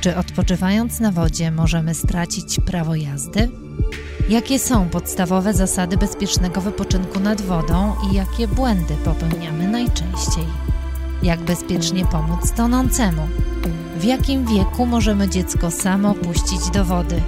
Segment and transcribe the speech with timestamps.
[0.00, 3.48] Czy odpoczywając na wodzie możemy stracić prawo jazdy?
[4.28, 10.44] Jakie są podstawowe zasady bezpiecznego wypoczynku nad wodą i jakie błędy popełniamy najczęściej?
[11.22, 13.28] Jak bezpiecznie pomóc tonącemu?
[13.98, 17.22] W jakim wieku możemy dziecko samo puścić do wody?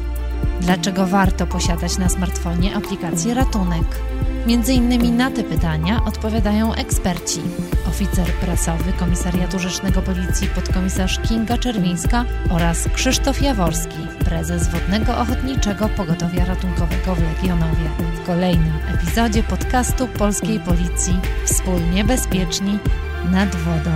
[0.60, 3.86] Dlaczego warto posiadać na smartfonie aplikację Ratunek?
[4.46, 7.40] Między innymi na te pytania odpowiadają eksperci.
[7.88, 16.44] Oficer prasowy Komisariatu Rzecznego Policji podkomisarz Kinga Czerwińska oraz Krzysztof Jaworski, prezes Wodnego Ochotniczego Pogotowia
[16.44, 17.90] Ratunkowego w Legionowie.
[18.14, 22.78] W kolejnym epizodzie podcastu Polskiej Policji Wspólnie Bezpieczni
[23.30, 23.90] nad wodą.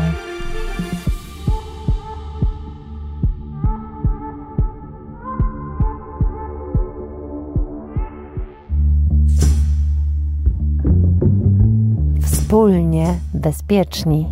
[12.57, 14.27] Wspólnie bezpieczni.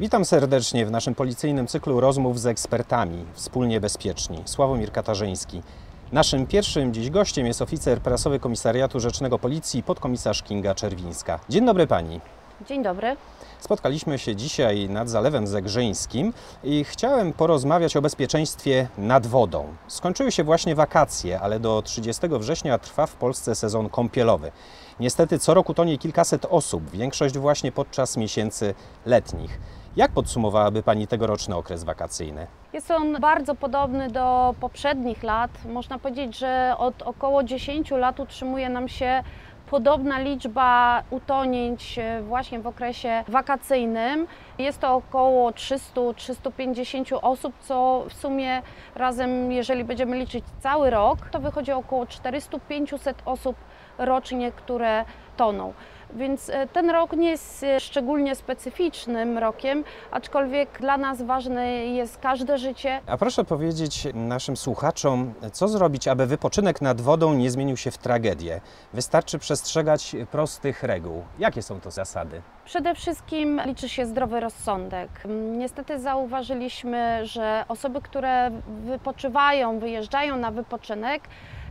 [0.00, 4.38] Witam serdecznie w naszym policyjnym cyklu rozmów z ekspertami Wspólnie Bezpieczni.
[4.44, 5.62] Sławomir Katarzyński.
[6.12, 11.40] Naszym pierwszym dziś gościem jest oficer prasowy Komisariatu Rzecznego Policji, podkomisarz Kinga Czerwińska.
[11.48, 12.20] Dzień dobry pani.
[12.68, 13.16] Dzień dobry.
[13.60, 16.32] Spotkaliśmy się dzisiaj nad Zalewem Zegrzyńskim
[16.64, 19.66] i chciałem porozmawiać o bezpieczeństwie nad wodą.
[19.86, 24.52] Skończyły się właśnie wakacje, ale do 30 września trwa w Polsce sezon kąpielowy.
[25.00, 28.74] Niestety co roku tonie kilkaset osób, większość właśnie podczas miesięcy
[29.06, 29.60] letnich.
[29.96, 32.46] Jak podsumowałaby Pani tegoroczny okres wakacyjny?
[32.72, 35.50] Jest on bardzo podobny do poprzednich lat.
[35.64, 39.22] Można powiedzieć, że od około 10 lat utrzymuje nam się
[39.70, 44.26] podobna liczba utonięć e, właśnie w okresie wakacyjnym.
[44.58, 48.62] Jest to około 300-350 osób, co w sumie
[48.94, 53.56] razem, jeżeli będziemy liczyć cały rok, to wychodzi około 400-500 osób
[53.98, 55.04] rocznie, które
[55.36, 55.72] toną.
[56.14, 62.18] Więc e, ten rok nie jest e, szczególnie specyficznym rokiem, aczkolwiek dla nas ważne jest
[62.18, 63.00] każde życie.
[63.06, 67.98] A proszę powiedzieć naszym słuchaczom, co zrobić, aby wypoczynek nad wodą nie zmienił się w
[67.98, 68.60] tragedię?
[68.92, 71.22] Wystarczy przestrzegać prostych reguł.
[71.38, 72.42] Jakie są to zasady?
[72.64, 75.08] Przede wszystkim liczy się zdrowy rozsądek.
[75.58, 78.50] Niestety zauważyliśmy, że osoby, które
[78.84, 81.22] wypoczywają, wyjeżdżają na wypoczynek,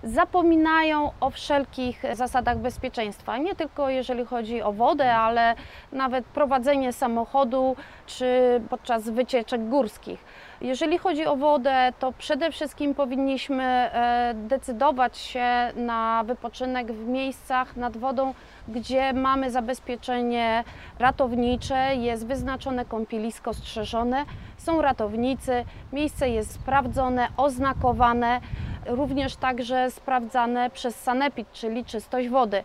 [0.03, 3.37] zapominają o wszelkich zasadach bezpieczeństwa.
[3.37, 5.55] Nie tylko jeżeli chodzi o wodę, ale
[5.91, 10.25] nawet prowadzenie samochodu czy podczas wycieczek górskich.
[10.61, 15.45] Jeżeli chodzi o wodę, to przede wszystkim powinniśmy e, decydować się
[15.75, 18.33] na wypoczynek w miejscach nad wodą,
[18.67, 20.63] gdzie mamy zabezpieczenie
[20.99, 24.25] ratownicze, jest wyznaczone kąpielisko strzeżone,
[24.59, 28.41] są ratownicy, miejsce jest sprawdzone, oznakowane
[28.85, 32.63] również także sprawdzane przez Sanepid, czyli czystość wody.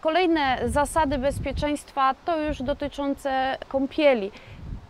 [0.00, 4.30] Kolejne zasady bezpieczeństwa to już dotyczące kąpieli.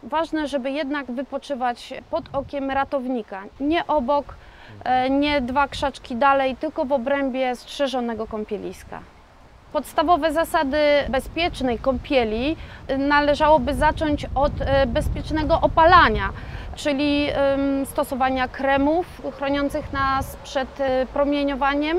[0.03, 4.35] Ważne, żeby jednak wypoczywać pod okiem ratownika, nie obok,
[4.85, 9.01] e, nie dwa krzaczki dalej, tylko w obrębie strzeżonego kąpieliska.
[9.77, 10.79] Podstawowe zasady
[11.09, 12.57] bezpiecznej kąpieli
[12.99, 16.31] należałoby zacząć od e, bezpiecznego opalania
[16.77, 17.29] czyli
[17.85, 21.99] stosowania kremów chroniących nas przed e, promieniowaniem,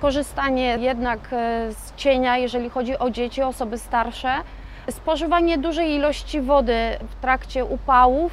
[0.00, 4.34] korzystanie jednak e, z cienia, jeżeli chodzi o dzieci, osoby starsze,
[4.90, 6.78] spożywanie dużej ilości wody
[7.08, 8.32] w trakcie upałów.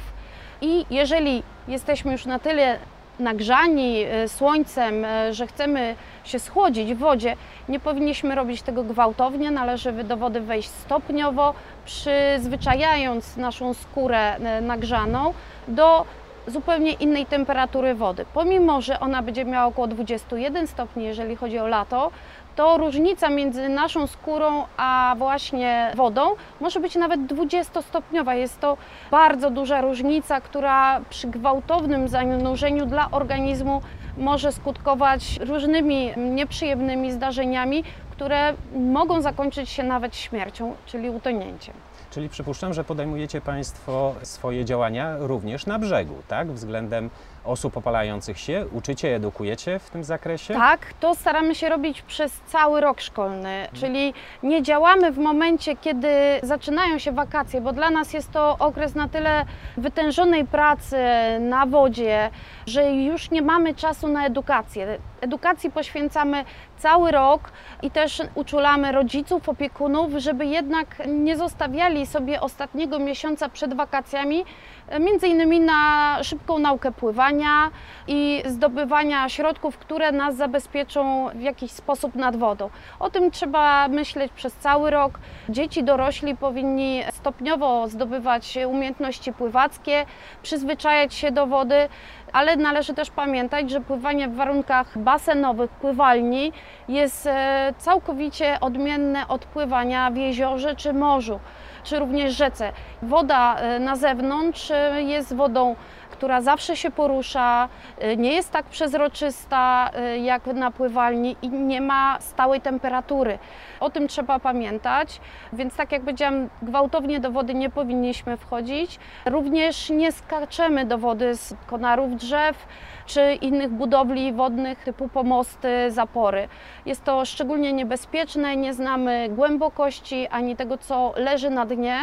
[0.60, 2.78] I jeżeli jesteśmy już na tyle
[3.18, 5.94] nagrzani e, słońcem, że chcemy
[6.24, 7.36] się schłodzić w wodzie,
[7.68, 15.34] nie powinniśmy robić tego gwałtownie, należy do wody wejść stopniowo, przyzwyczajając naszą skórę nagrzaną
[15.68, 16.04] do
[16.46, 18.24] zupełnie innej temperatury wody.
[18.34, 22.10] Pomimo, że ona będzie miała około 21 stopni, jeżeli chodzi o lato,
[22.56, 26.22] to różnica między naszą skórą a właśnie wodą
[26.60, 28.32] może być nawet 20-stopniowa.
[28.32, 28.76] Jest to
[29.10, 33.82] bardzo duża różnica, która przy gwałtownym zanurzeniu dla organizmu
[34.18, 41.74] może skutkować różnymi nieprzyjemnymi zdarzeniami, które mogą zakończyć się nawet śmiercią, czyli utonięciem.
[42.10, 46.52] Czyli przypuszczam, że podejmujecie Państwo swoje działania również na brzegu, tak?
[46.52, 47.10] Względem
[47.46, 48.66] osób opalających się?
[48.72, 50.54] Uczycie, edukujecie w tym zakresie?
[50.54, 56.08] Tak, to staramy się robić przez cały rok szkolny, czyli nie działamy w momencie, kiedy
[56.42, 59.44] zaczynają się wakacje, bo dla nas jest to okres na tyle
[59.76, 60.96] wytężonej pracy
[61.40, 62.30] na wodzie,
[62.66, 64.98] że już nie mamy czasu na edukację.
[65.20, 66.44] Edukacji poświęcamy
[66.78, 67.40] cały rok
[67.82, 74.44] i też uczulamy rodziców, opiekunów, żeby jednak nie zostawiali sobie ostatniego miesiąca przed wakacjami,
[74.88, 77.70] e, między innymi na szybką naukę pływania
[78.08, 82.70] i zdobywania środków, które nas zabezpieczą w jakiś sposób nad wodą.
[83.00, 85.18] O tym trzeba myśleć przez cały rok.
[85.48, 90.06] Dzieci dorośli powinni stopniowo zdobywać umiejętności pływackie,
[90.42, 91.88] przyzwyczajać się do wody,
[92.32, 96.52] ale należy też pamiętać, że pływanie w warunkach basenowych, pływalni
[96.88, 101.40] jest e, całkowicie odmienne od pływania w jeziorze czy morzu,
[101.84, 102.72] czy również rzece.
[103.02, 105.76] Woda e, na zewnątrz e, jest wodą
[106.16, 107.68] która zawsze się porusza,
[108.16, 109.90] nie jest tak przezroczysta
[110.22, 113.38] jak na pływalni i nie ma stałej temperatury.
[113.80, 115.20] O tym trzeba pamiętać,
[115.52, 118.98] więc tak jak powiedziałam, gwałtownie do wody nie powinniśmy wchodzić.
[119.26, 122.66] Również nie skaczemy do wody z konarów drzew
[123.06, 126.48] czy innych budowli wodnych typu pomosty, zapory.
[126.86, 131.98] Jest to szczególnie niebezpieczne, nie znamy głębokości ani tego, co leży na dnie.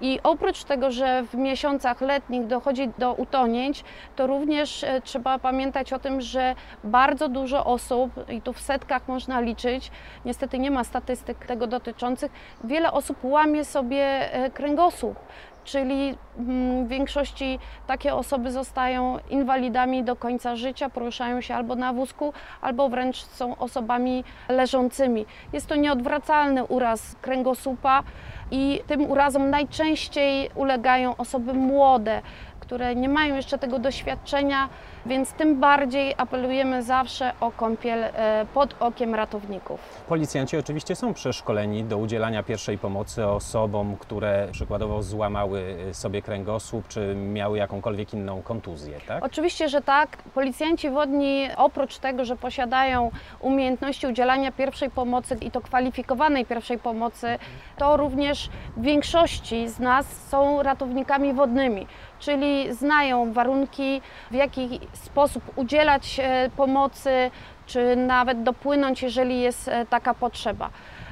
[0.00, 3.84] I oprócz tego, że w miesiącach letnich dochodzi do utonięć,
[4.16, 6.54] to również e, trzeba pamiętać o tym, że
[6.84, 9.90] bardzo dużo osób, i tu w setkach można liczyć,
[10.24, 12.32] niestety nie ma statystyk tego dotyczących,
[12.64, 15.16] wiele osób łamie sobie e, kręgosłup
[15.64, 21.92] czyli mm, w większości takie osoby zostają inwalidami do końca życia, poruszają się albo na
[21.92, 25.26] wózku, albo wręcz są osobami leżącymi.
[25.52, 28.02] Jest to nieodwracalny uraz kręgosłupa
[28.50, 32.22] i tym urazom najczęściej ulegają osoby młode,
[32.70, 34.68] które nie mają jeszcze tego doświadczenia,
[35.06, 39.80] więc tym bardziej apelujemy zawsze o kąpiel e, pod okiem ratowników.
[40.08, 46.88] Policjanci oczywiście są przeszkoleni do udzielania pierwszej pomocy osobom, które przykładowo złamały e, sobie kręgosłup
[46.88, 49.24] czy miały jakąkolwiek inną kontuzję, tak?
[49.24, 50.16] Oczywiście, że tak.
[50.34, 57.38] Policjanci wodni oprócz tego, że posiadają umiejętności udzielania pierwszej pomocy i to kwalifikowanej pierwszej pomocy,
[57.76, 61.86] to również w większości z nas są ratownikami wodnymi
[62.20, 67.30] czyli znają warunki, w jaki sposób udzielać e, pomocy,
[67.66, 70.70] czy nawet dopłynąć, jeżeli jest e, taka potrzeba.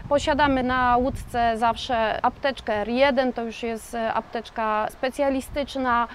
[0.09, 6.09] Posiadamy na łódce zawsze apteczkę R1, to już jest e, apteczka specjalistyczna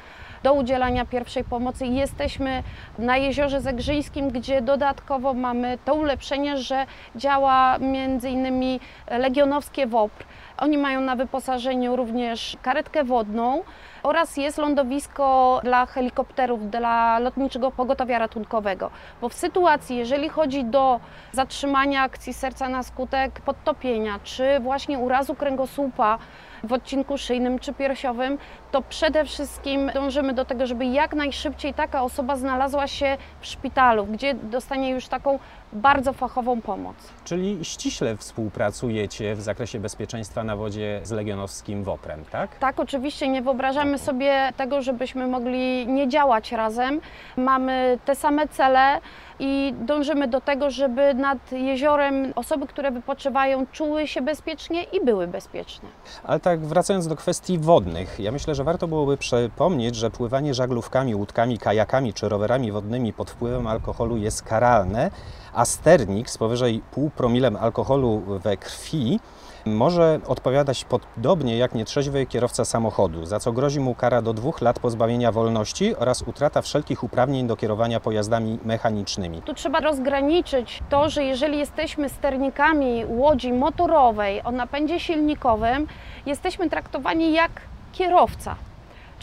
[0.43, 1.85] do udzielania pierwszej pomocy.
[1.87, 2.63] Jesteśmy
[2.99, 6.85] na jeziorze Zegrzyńskim, gdzie dodatkowo mamy to ulepszenie, że
[7.15, 10.23] działa między innymi legionowskie WOPR.
[10.57, 13.63] Oni mają na wyposażeniu również karetkę wodną,
[14.03, 18.91] oraz jest lądowisko dla helikopterów, dla lotniczego pogotowia ratunkowego.
[19.21, 20.99] Bo w sytuacji, jeżeli chodzi do
[21.31, 26.17] zatrzymania akcji serca na skutek podtopienia, czy właśnie urazu kręgosłupa,
[26.63, 28.37] w odcinku szyjnym czy piersiowym,
[28.71, 34.05] to przede wszystkim dążymy do tego, żeby jak najszybciej taka osoba znalazła się w szpitalu,
[34.05, 35.39] gdzie dostanie już taką
[35.73, 36.95] bardzo fachową pomoc.
[37.23, 42.55] Czyli ściśle współpracujecie w zakresie bezpieczeństwa na wodzie z legionowskim WOPRem, tak?
[42.59, 47.01] Tak, oczywiście nie wyobrażamy sobie tego, żebyśmy mogli nie działać razem.
[47.37, 49.01] Mamy te same cele
[49.45, 55.27] i dążymy do tego, żeby nad jeziorem osoby, które wypoczywają, czuły się bezpiecznie i były
[55.27, 55.89] bezpieczne.
[56.23, 61.15] Ale tak wracając do kwestii wodnych, ja myślę, że warto byłoby przypomnieć, że pływanie żaglówkami,
[61.15, 65.11] łódkami, kajakami czy rowerami wodnymi pod wpływem alkoholu jest karalne,
[65.53, 69.19] a sternik z powyżej pół promilem alkoholu we krwi
[69.65, 74.79] może odpowiadać podobnie jak nietrzeźwy kierowca samochodu, za co grozi mu kara do dwóch lat
[74.79, 79.41] pozbawienia wolności oraz utrata wszelkich uprawnień do kierowania pojazdami mechanicznymi.
[79.41, 85.87] Tu trzeba rozgraniczyć to, że jeżeli jesteśmy sternikami łodzi motorowej o napędzie silnikowym,
[86.25, 87.51] jesteśmy traktowani jak
[87.93, 88.55] kierowca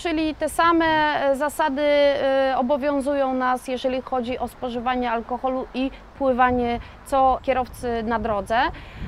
[0.02, 6.80] czyli te same e, zasady e, obowiązują nas, jeżeli chodzi o spożywanie alkoholu i pływanie
[7.04, 8.58] co kierowcy na drodze.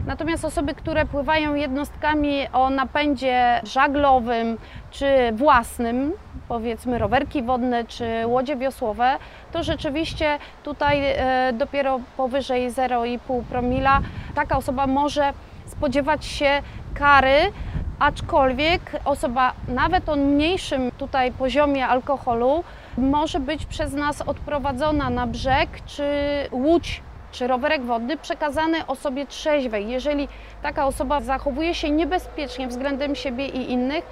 [0.06, 4.58] Natomiast osoby, które pływają jednostkami o napędzie żaglowym
[4.90, 6.12] czy własnym,
[6.48, 9.16] powiedzmy rowerki wodne czy łodzie wiosłowe,
[9.52, 14.00] to rzeczywiście tutaj e, dopiero powyżej 0,5 promila
[14.34, 15.32] taka osoba może
[15.66, 16.62] spodziewać się
[16.94, 17.52] kary
[17.98, 22.64] aczkolwiek osoba nawet o mniejszym tutaj poziomie alkoholu
[22.98, 26.04] może być przez nas odprowadzona na brzeg, czy
[26.52, 29.88] łódź, czy rowerek wodny przekazany osobie trzeźwej.
[29.88, 30.28] Jeżeli
[30.62, 34.04] taka osoba zachowuje się niebezpiecznie względem siebie i innych,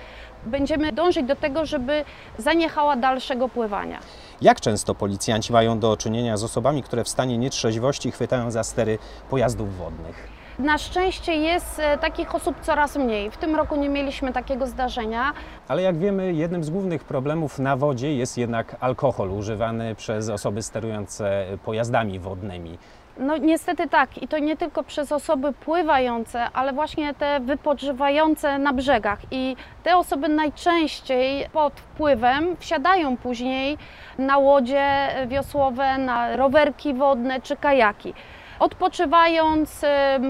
[0.46, 2.04] będziemy dążyć do tego, żeby
[2.38, 3.98] zaniechała dalszego pływania.
[4.40, 8.98] Jak często policjanci mają do czynienia z osobami, które w stanie nietrzeźwości chwytają za stery
[9.30, 10.39] pojazdów wodnych?
[10.62, 13.30] Na szczęście jest e, takich osób coraz mniej.
[13.30, 15.32] W tym roku nie mieliśmy takiego zdarzenia.
[15.68, 20.62] Ale jak wiemy, jednym z głównych problemów na wodzie jest jednak alkohol używany przez osoby
[20.62, 22.78] sterujące pojazdami wodnymi.
[23.18, 28.72] No niestety tak i to nie tylko przez osoby pływające, ale właśnie te wypoczywające na
[28.72, 33.78] brzegach i te osoby najczęściej pod wpływem wsiadają później
[34.18, 38.14] na łodzie wiosłowe, na rowerki wodne czy kajaki.
[38.60, 39.84] Odpoczywając,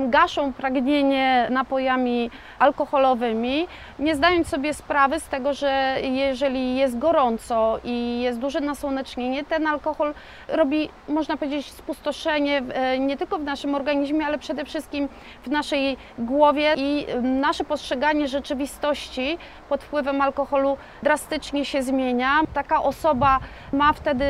[0.09, 3.67] gaszą pragnienie napojami alkoholowymi,
[3.99, 9.67] nie zdając sobie sprawy z tego, że jeżeli jest gorąco i jest duże nasłonecznienie, ten
[9.67, 10.15] alkohol
[10.49, 15.09] robi, można powiedzieć, spustoszenie e, nie tylko w naszym organizmie, ale przede wszystkim
[15.43, 22.41] w naszej głowie i nasze postrzeganie rzeczywistości pod wpływem alkoholu drastycznie się zmienia.
[22.55, 23.39] Taka osoba
[23.73, 24.25] ma wtedy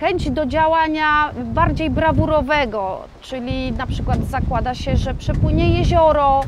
[0.00, 6.40] chęć do działania bardziej brawurowego, czyli na przykład zakłada się, że przepłynie jezioro,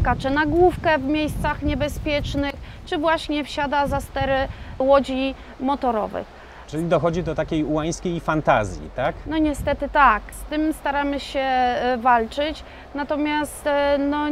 [0.00, 2.54] skacze na główkę w miejscach niebezpiecznych,
[2.86, 6.40] czy właśnie wsiada za stery łodzi motorowych.
[6.66, 9.14] Czyli dochodzi do takiej ułańskiej fantazji, tak?
[9.26, 12.64] No niestety tak, z tym staramy się e, walczyć,
[12.94, 14.28] natomiast e, no,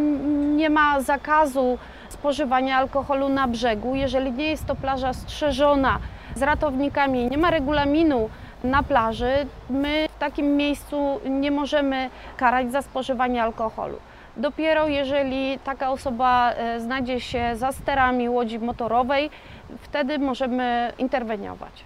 [0.56, 5.98] nie ma zakazu spożywania alkoholu na brzegu, jeżeli nie jest to plaża strzeżona
[6.34, 8.28] z ratownikami, nie ma regulaminu
[8.64, 9.32] na plaży,
[9.70, 13.98] my w takim miejscu nie możemy karać za spożywanie alkoholu.
[14.36, 19.30] Dopiero jeżeli taka osoba e, znajdzie się za sterami łodzi motorowej,
[19.82, 21.84] wtedy możemy interweniować.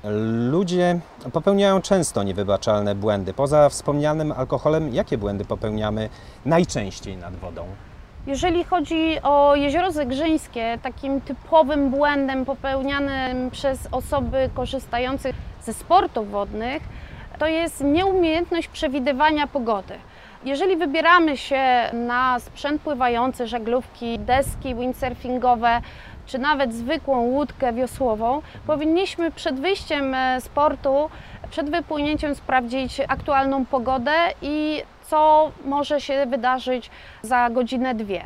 [0.50, 1.00] Ludzie
[1.32, 3.34] popełniają często niewybaczalne błędy.
[3.34, 6.08] Poza wspomnianym alkoholem, jakie błędy popełniamy
[6.44, 7.64] najczęściej nad wodą?
[8.26, 15.32] Jeżeli chodzi o jezioro Zegrzyńskie, takim typowym błędem popełnianym przez osoby korzystające
[15.64, 16.82] ze sportów wodnych,
[17.38, 19.94] to jest nieumiejętność przewidywania pogody.
[20.44, 25.80] Jeżeli wybieramy się na sprzęt pływający, żaglówki, deski windsurfingowe,
[26.26, 31.10] czy nawet zwykłą łódkę wiosłową, powinniśmy przed wyjściem e, z portu,
[31.50, 36.90] przed wypłynięciem sprawdzić aktualną pogodę i co może się wydarzyć
[37.22, 38.22] za godzinę, dwie.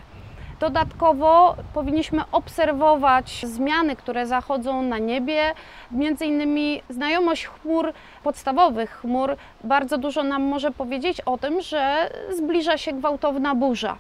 [0.61, 5.55] Dodatkowo powinniśmy obserwować zmiany, które zachodzą na niebie.
[5.91, 12.79] Między innymi znajomość chmur, podstawowych chmur, bardzo dużo nam może powiedzieć o tym, że zbliża
[12.79, 13.97] się gwałtowna burza.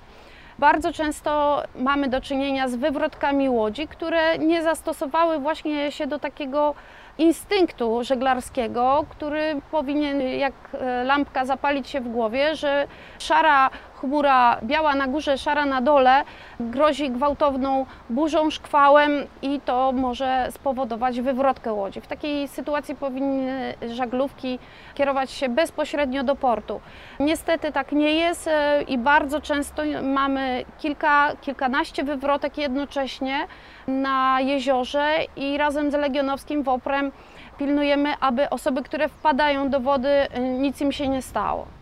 [0.58, 6.75] Bardzo często mamy do czynienia z wywrotkami łodzi, które nie zastosowały właśnie się do takiego
[7.18, 12.86] instynktu żeglarskiego, który powinien jak e, lampka zapalić się w głowie, że
[13.18, 16.24] szara chmura, biała na górze, szara na dole,
[16.60, 19.10] grozi gwałtowną burzą, szkwałem
[19.42, 22.00] i to może spowodować wywrotkę łodzi.
[22.00, 24.58] W takiej sytuacji powinny żaglówki
[24.94, 26.80] kierować się bezpośrednio do portu.
[27.20, 33.46] Niestety tak nie jest e, i bardzo często mamy kilka, kilkanaście wywrotek jednocześnie
[33.86, 37.12] na jeziorze i razem z Legionowskim WOPR-em
[37.58, 41.75] pilnujemy, aby osoby, które wpadają do wody, e, nic im się nie stało.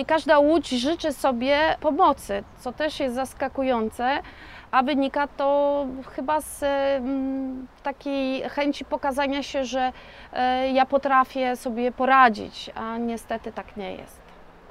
[0.00, 4.18] Nie każda łódź życzy sobie pomocy, co też jest zaskakujące,
[4.70, 9.92] a wynika to chyba z mm, takiej chęci pokazania się, że
[10.32, 14.19] e, ja potrafię sobie poradzić, a niestety tak nie jest.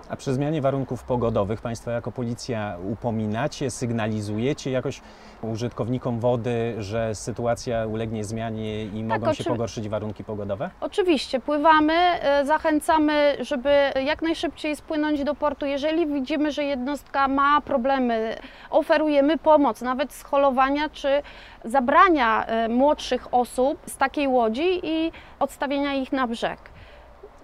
[0.10, 5.02] A przy zmianie warunków pogodowych Państwo jako policja upominacie, sygnalizujecie jakoś
[5.42, 10.70] użytkownikom wody, że sytuacja ulegnie zmianie i mogą się oczywi- pogorszyć warunki pogodowe?
[10.82, 13.70] Oczywiście, pływamy, e, zachęcamy, żeby
[14.06, 15.66] jak najszybciej spłynąć do portu.
[15.66, 18.36] Jeżeli widzimy, że jednostka ma problemy,
[18.70, 21.22] oferujemy pomoc, nawet scholowania czy
[21.66, 26.60] zabrania e, młodszych osób z takiej łodzi i odstawienia ich na brzeg.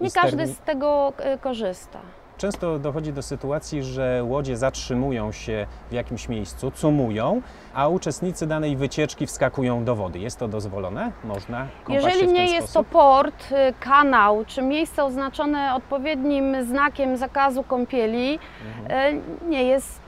[0.00, 1.98] Nie I każdy z tego e, korzysta.
[2.38, 7.42] Często dochodzi do sytuacji, że łodzie zatrzymują się w jakimś miejscu, cumują,
[7.74, 10.18] a uczestnicy danej wycieczki wskakują do wody.
[10.18, 11.12] Jest to dozwolone?
[11.24, 12.88] Można kąpać Jeżeli nie jest sposób?
[12.88, 18.38] to port, y, kanał czy miejsce oznaczone odpowiednim znakiem zakazu kąpieli,
[18.80, 19.16] Mhm.
[19.16, 20.00] y, nie jest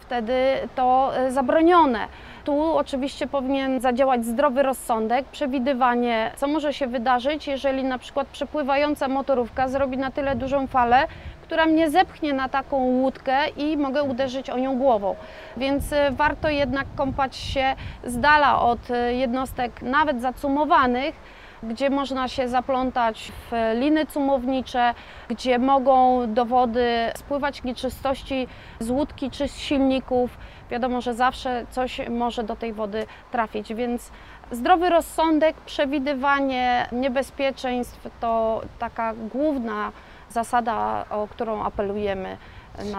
[0.00, 0.34] wtedy
[0.74, 1.98] to y, zabronione.
[2.44, 9.08] Tu oczywiście powinien zadziałać zdrowy rozsądek, przewidywanie, co może się wydarzyć, jeżeli na przykład przepływająca
[9.08, 11.06] motorówka zrobi na tyle dużą falę,
[11.46, 15.16] która mnie zepchnie na taką łódkę i mogę uderzyć o nią głową.
[15.56, 17.74] Więc y, warto jednak kąpać się
[18.04, 21.14] z dala od y, jednostek nawet zacumowanych,
[21.62, 24.94] gdzie można się zaplątać w liny cumownicze,
[25.28, 28.48] gdzie mogą do wody spływać nieczystości
[28.80, 30.38] z łódki czy z silników.
[30.70, 34.10] Wiadomo, że zawsze coś może do tej wody trafić, więc
[34.50, 39.92] zdrowy rozsądek, przewidywanie niebezpieczeństw to taka główna
[40.36, 42.36] zasada, o którą apelujemy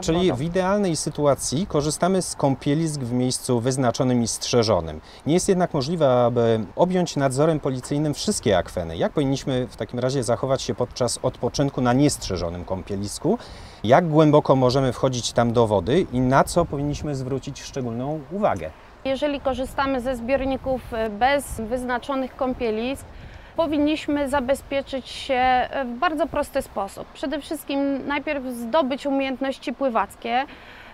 [0.02, 0.36] Czyli wodą.
[0.36, 5.02] w idealnej sytuacji korzystamy z kąpielisk w miejscu wyznaczonym i strzeżonym.
[5.26, 8.98] Nie jest jednak możliwe, aby objąć nadzorem policyjnym wszystkie akweny.
[8.98, 13.38] Jak powinniśmy w takim razie zachować się podczas odpoczynku na niestrzeżonym kąpielisku?
[13.84, 18.70] Jak głęboko możemy wchodzić tam do wody i na co powinniśmy zwrócić szczególną uwagę?
[19.06, 20.82] Jeżeli korzystamy ze zbiorników
[21.20, 23.06] bez wyznaczonych kąpielisk,
[23.58, 27.08] powinniśmy zabezpieczyć się e, w bardzo prosty sposób.
[27.14, 30.46] Przede wszystkim najpierw zdobyć umiejętności pływackie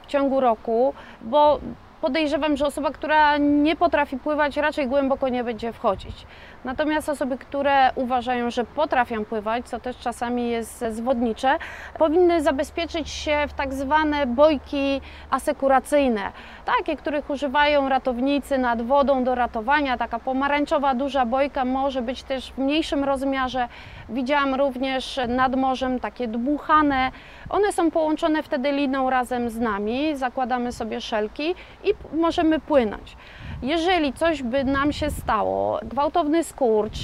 [0.04, 1.60] w ciągu roku, bo
[2.02, 6.26] podejrzewam, że osoba, która nie potrafi pływać, raczej głęboko nie będzie wchodzić.
[6.64, 11.58] Natomiast osoby, które uważają, że potrafią pływać, co też czasami jest zwodnicze,
[12.00, 16.32] powinny zabezpieczyć się w tak zwane bojki asekuracyjne,
[16.66, 19.98] takie, których używają ratownicy nad wodą do ratowania.
[19.98, 23.68] Taka pomarańczowa duża bojka może być też w mniejszym rozmiarze.
[24.10, 27.12] Widziałam również nad morzem takie dmuchane.
[27.50, 33.16] One są połączone wtedy liną razem z nami, zakładamy sobie szelki i możemy płynąć.
[33.64, 36.98] Jeżeli coś by nam się stało, gwałtowny skurcz,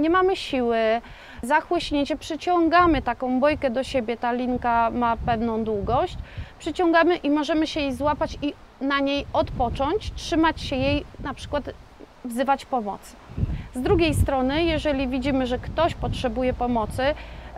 [0.00, 0.78] nie mamy siły,
[1.42, 6.16] zachłyśnięcie, przyciągamy taką bojkę do siebie, ta linka ma pewną długość,
[6.58, 11.70] przyciągamy i możemy się jej złapać i na niej odpocząć, trzymać się jej, na przykład
[12.24, 13.16] wzywać pomocy.
[13.74, 17.02] Z drugiej strony, jeżeli widzimy, że ktoś potrzebuje pomocy,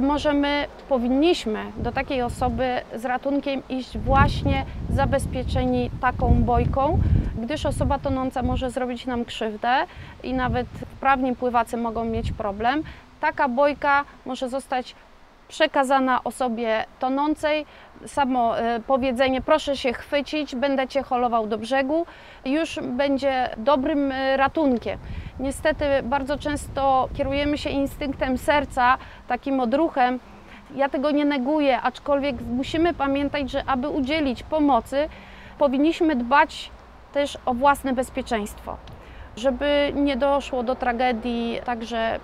[0.01, 6.99] możemy, powinniśmy do takiej osoby z ratunkiem iść właśnie zabezpieczeni taką bojką,
[7.39, 9.87] gdyż osoba tonąca może zrobić nam krzywdę
[10.23, 12.83] i nawet wprawni pływacy mogą mieć problem.
[13.21, 14.95] Taka bojka może zostać
[15.49, 17.67] przekazana osobie tonącej.
[18.07, 22.07] Samo e, powiedzenie, proszę się chwycić, będę cię holował do brzegu,
[22.45, 24.99] już będzie dobrym e, ratunkiem.
[25.41, 28.99] Niestety bardzo często kierujemy się instynktem serca,
[29.29, 30.21] takim odruchem.
[30.75, 35.09] Ja tego nie neguję, aczkolwiek musimy pamiętać, że aby udzielić pomocy,
[35.59, 36.71] powinniśmy dbać
[37.13, 38.77] też o własne bezpieczeństwo,
[39.37, 42.21] żeby nie doszło do tragedii, także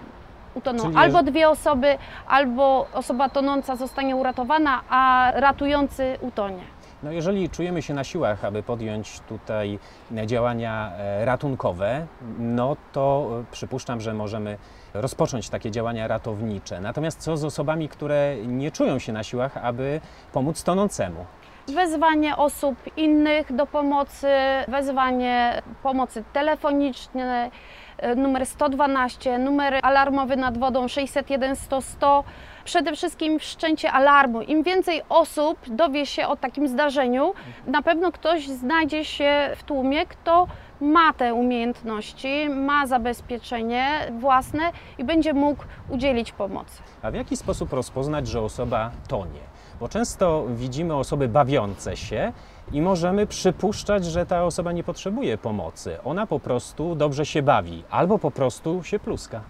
[0.54, 6.62] utoną Czyli albo dwie osoby, albo osoba tonąca zostanie uratowana, a ratujący utonie.
[7.02, 9.78] No jeżeli czujemy się na siłach, aby podjąć tutaj
[10.26, 12.06] działania e, ratunkowe,
[12.38, 14.58] no to e, przypuszczam, że możemy
[14.94, 16.80] rozpocząć takie działania ratownicze.
[16.80, 20.00] Natomiast co z osobami, które nie czują się na siłach, aby
[20.32, 21.26] pomóc tonącemu?
[21.68, 24.28] Wezwanie osób innych do pomocy,
[24.68, 27.50] wezwanie pomocy telefonicznej,
[28.16, 32.24] numer 112, numer alarmowy nad wodą 601 100 100.
[32.64, 34.42] Przede wszystkim wszczęcie alarmu.
[34.42, 37.34] Im więcej osób dowie się o takim zdarzeniu,
[37.66, 40.46] na pewno ktoś znajdzie się w tłumie, kto
[40.80, 43.86] ma te umiejętności, ma zabezpieczenie
[44.18, 44.62] własne
[44.98, 46.82] i będzie mógł udzielić pomocy.
[47.02, 49.40] A w jaki sposób rozpoznać, że osoba tonie?
[49.80, 52.32] Bo często widzimy osoby bawiące się
[52.72, 55.98] i możemy przypuszczać, że ta osoba nie potrzebuje pomocy.
[56.04, 59.40] Ona po prostu dobrze się bawi albo po prostu się pluska.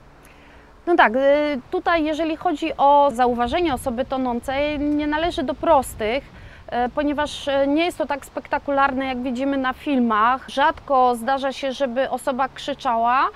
[0.86, 1.18] No tak, y,
[1.70, 7.84] tutaj jeżeli chodzi o zauważenie osoby tonącej, nie należy do prostych, y, ponieważ y, nie
[7.84, 10.48] jest to tak spektakularne, jak widzimy na filmach.
[10.48, 13.28] Rzadko zdarza się, żeby osoba krzyczała,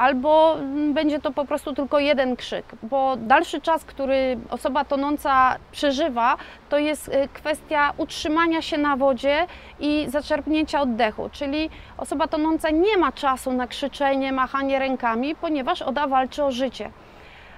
[0.00, 0.56] albo
[0.94, 6.36] będzie to po prostu tylko jeden krzyk, bo dalszy czas, który osoba tonąca przeżywa,
[6.68, 9.46] to jest y, kwestia utrzymania się na wodzie
[9.80, 16.06] i zaczerpnięcia oddechu, czyli osoba tonąca nie ma czasu na krzyczenie, machanie rękami, ponieważ ona
[16.06, 16.90] walczy o życie.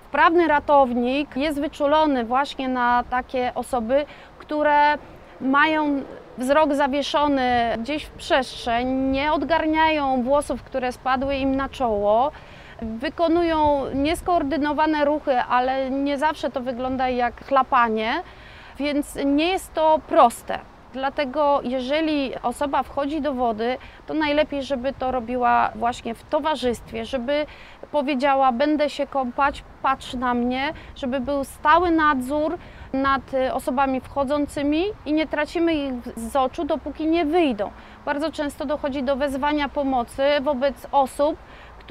[0.08, 4.06] Wprawny ratownik jest wyczulony właśnie na takie osoby,
[4.38, 4.98] które
[5.40, 6.02] mają
[6.38, 12.32] wzrok zawieszony gdzieś w przestrzeń, nie odgarniają włosów, które spadły im na czoło,
[12.82, 18.22] wykonują nieskoordynowane ruchy, ale nie zawsze to wygląda jak chlapanie,
[18.78, 20.58] więc nie jest to proste.
[20.92, 27.46] Dlatego, jeżeli osoba wchodzi do wody, to najlepiej, żeby to robiła właśnie w towarzystwie, żeby
[27.92, 32.58] powiedziała: Będę się kąpać, patrz na mnie, żeby był stały nadzór
[32.92, 37.70] nad y, osobami wchodzącymi i nie tracimy ich z oczu, dopóki nie wyjdą.
[38.04, 41.36] Bardzo często dochodzi do wezwania pomocy wobec osób,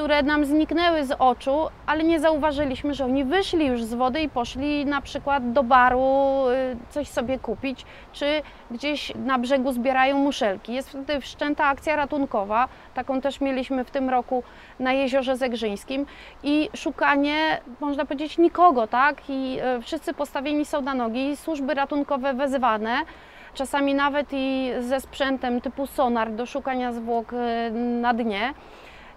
[0.01, 4.29] które nam zniknęły z oczu, ale nie zauważyliśmy, że oni wyszli już z wody i
[4.29, 10.73] poszli na przykład do baru y, coś sobie kupić, czy gdzieś na brzegu zbierają muszelki.
[10.73, 14.43] Jest wtedy wszczęta akcja ratunkowa, taką też mieliśmy w tym roku
[14.79, 16.05] na Jeziorze Zegrzyńskim
[16.43, 19.29] i szukanie, można powiedzieć, nikogo, tak?
[19.29, 22.95] I y, wszyscy postawieni są na nogi, służby ratunkowe wezwane,
[23.53, 28.53] czasami nawet i ze sprzętem typu sonar do szukania zwłok y, na dnie.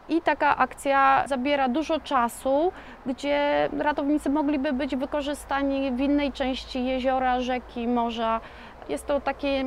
[0.08, 2.72] I taka akcja zabiera dużo czasu,
[3.06, 8.40] gdzie ratownicy mogliby być wykorzystani w innej części jeziora, rzeki, morza,
[8.88, 9.64] jest to takie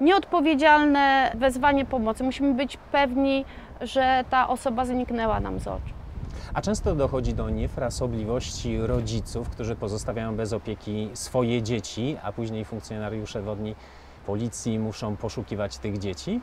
[0.00, 2.24] nieodpowiedzialne wezwanie pomocy.
[2.24, 3.44] Musimy być pewni,
[3.80, 5.94] że ta osoba zniknęła nam z oczu.
[6.54, 13.42] A często dochodzi do niefrasobliwości rodziców, którzy pozostawiają bez opieki swoje dzieci, a później funkcjonariusze
[13.42, 13.74] wodni
[14.26, 16.40] policji muszą poszukiwać tych dzieci?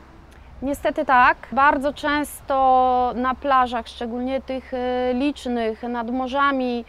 [0.64, 1.36] Niestety tak.
[1.52, 4.78] Bardzo często na plażach, szczególnie tych y,
[5.14, 6.84] licznych, nad morzami,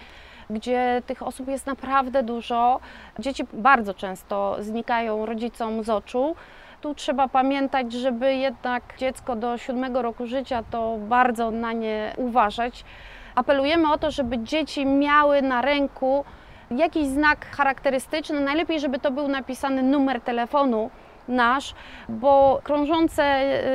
[0.50, 2.80] gdzie tych osób jest naprawdę dużo,
[3.20, 6.36] dzieci bardzo często znikają rodzicom z oczu.
[6.82, 12.86] Tu trzeba pamiętać, żeby jednak dziecko do siódmego roku życia to bardzo na nie uważać.
[13.36, 16.26] Apelujemy o to, żeby dzieci miały na ręku
[16.72, 20.90] jakiś znak charakterystyczny, najlepiej, żeby to był napisany numer telefonu
[21.28, 21.74] nasz,
[22.10, 23.24] bo krążące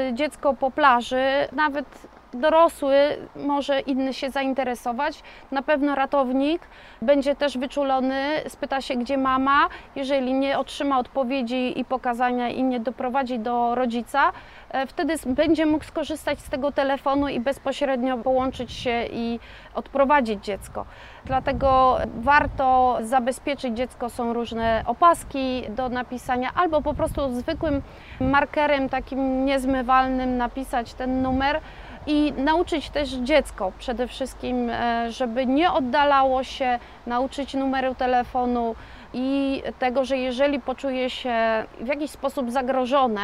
[0.08, 2.96] y, dziecko po plaży, nawet dorosły
[3.36, 5.22] może inny się zainteresować.
[5.50, 6.62] Na pewno ratownik
[7.02, 9.68] będzie też wyczulony, spyta się, gdzie mama.
[9.96, 14.32] Jeżeli nie otrzyma odpowiedzi i pokazania i nie doprowadzi do rodzica,
[14.70, 19.40] e, wtedy będzie mógł skorzystać z tego telefonu i bezpośrednio połączyć się i
[19.74, 20.84] odprowadzić dziecko.
[21.24, 24.10] Dlatego warto zabezpieczyć dziecko.
[24.10, 27.82] Są różne opaski do napisania, albo po prostu zwykłym
[28.20, 31.60] markerem takim niezmywalnym napisać ten numer
[32.06, 38.74] i nauczyć też dziecko przede wszystkim, e, żeby nie oddalało się, nauczyć numeru telefonu
[39.14, 43.22] i tego, że jeżeli poczuje się w jakiś sposób zagrożone,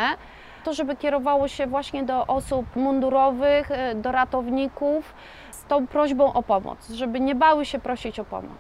[0.65, 5.15] to żeby kierowało się właśnie do osób mundurowych, e, do ratowników
[5.51, 8.59] z tą prośbą o pomoc, żeby nie bały się prosić o pomoc.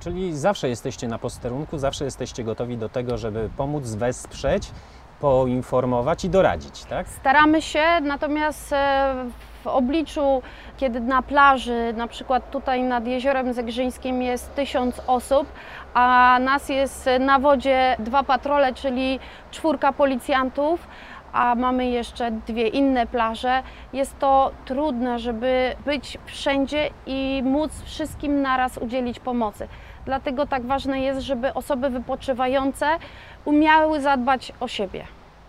[0.00, 4.70] Czyli zawsze jesteście na posterunku, zawsze jesteście gotowi do tego, żeby pomóc, wesprzeć
[5.24, 7.08] poinformować i doradzić, tak?
[7.08, 9.14] Staramy się, natomiast e,
[9.64, 10.42] w obliczu,
[10.76, 15.46] kiedy na plaży, na przykład tutaj nad jeziorem Zegrzyńskim jest tysiąc osób,
[15.94, 20.88] a nas jest na wodzie dwa patrole, czyli czwórka policjantów,
[21.32, 28.42] a mamy jeszcze dwie inne plaże, jest to trudne, żeby być wszędzie i móc wszystkim
[28.42, 29.68] naraz udzielić pomocy.
[30.06, 32.86] Dlatego tak ważne jest, żeby osoby wypoczywające
[33.44, 35.04] umiały zadbać o siebie.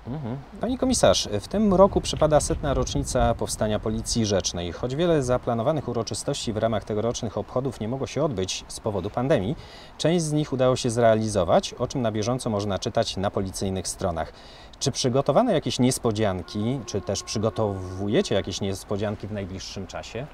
[0.08, 0.38] Mhm.
[0.62, 4.72] Pani komisarz, w tym roku przypada setna rocznica powstania Policji Rzecznej.
[4.72, 9.56] Choć wiele zaplanowanych uroczystości w ramach tegorocznych obchodów nie mogło się odbyć z powodu pandemii,
[9.98, 14.34] część z nich udało się zrealizować, o czym na bieżąco można czytać na policyjnych stronach.
[14.80, 20.28] Czy przygotowano jakieś niespodzianki, czy też przygotowujecie jakieś niespodzianki w najbliższym czasie?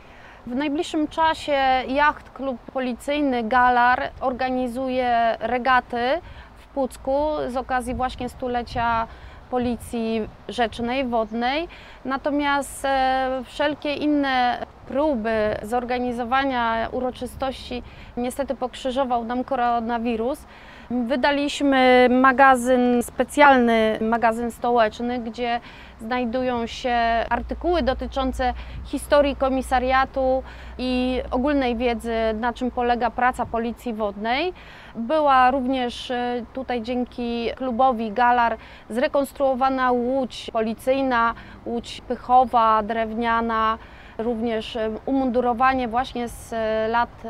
[0.48, 6.22] W najbliższym czasie Jacht Klub Policyjny Galar organizuje regaty
[6.58, 9.08] w Pucku z okazji właśnie stulecia
[9.52, 11.68] Policji Rzecznej, Wodnej.
[12.06, 17.84] Natomiast e, wszelkie inne próby zorganizowania uroczystości
[18.18, 20.46] niestety pokrzyżował nam koronawirus.
[20.92, 25.60] Wydaliśmy magazyn specjalny, magazyn stołeczny, gdzie
[26.02, 26.96] znajdują się
[27.30, 28.54] artykuły dotyczące
[28.86, 30.44] historii komisariatu
[30.78, 34.54] i ogólnej wiedzy, na czym polega praca Policji Wodnej.
[34.96, 38.58] Była również e, tutaj dzięki klubowi Galar
[38.90, 41.34] zrekonstruowana łódź policyjna,
[41.66, 43.78] łódź pychowa, drewniana,
[44.18, 47.24] również e, umundurowanie właśnie z e, lat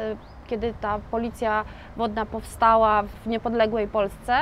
[0.51, 1.65] kiedy ta policja
[1.97, 4.33] wodna powstała w niepodległej Polsce.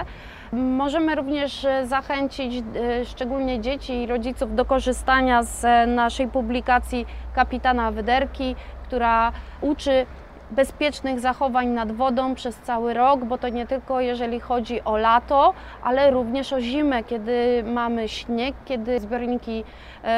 [0.53, 7.05] Możemy również e, zachęcić e, szczególnie dzieci i rodziców do korzystania z e, naszej publikacji
[7.35, 10.05] Kapitana Wyderki, która uczy
[10.51, 15.53] bezpiecznych zachowań nad wodą przez cały rok, bo to nie tylko jeżeli chodzi o lato,
[15.83, 19.63] ale również o zimę, kiedy mamy śnieg, kiedy zbiorniki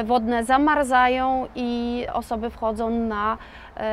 [0.03, 3.37] wodne zamarzają i osoby wchodzą na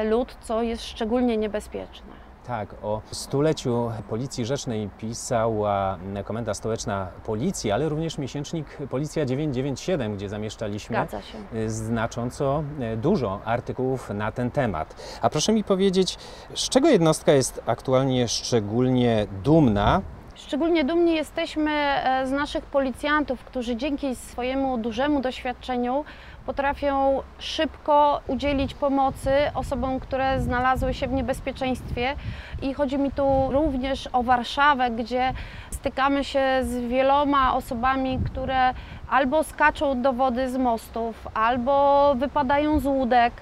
[0.05, 2.29] lód, co jest szczególnie niebezpieczne.
[2.48, 10.29] Tak, o stuleciu Policji Rzecznej pisała Komenda Stołeczna Policji, ale również miesięcznik Policja 997, gdzie
[10.29, 11.07] zamieszczaliśmy
[11.55, 12.64] y, znacząco
[12.96, 15.18] dużo artykułów na ten temat.
[15.22, 16.18] A proszę mi powiedzieć,
[16.55, 20.03] z czego jednostka jest aktualnie szczególnie dumna
[20.38, 26.05] Szczególnie dumni jesteśmy e, z naszych policjantów, którzy dzięki swojemu dużemu doświadczeniu
[26.46, 32.14] potrafią szybko udzielić pomocy osobom, które znalazły się w niebezpieczeństwie.
[32.62, 35.33] I chodzi mi tu również o Warszawę, gdzie
[35.70, 38.74] stykamy się z wieloma osobami, które
[39.11, 43.33] albo skaczą do wody z mostów, albo wypadają z łódek.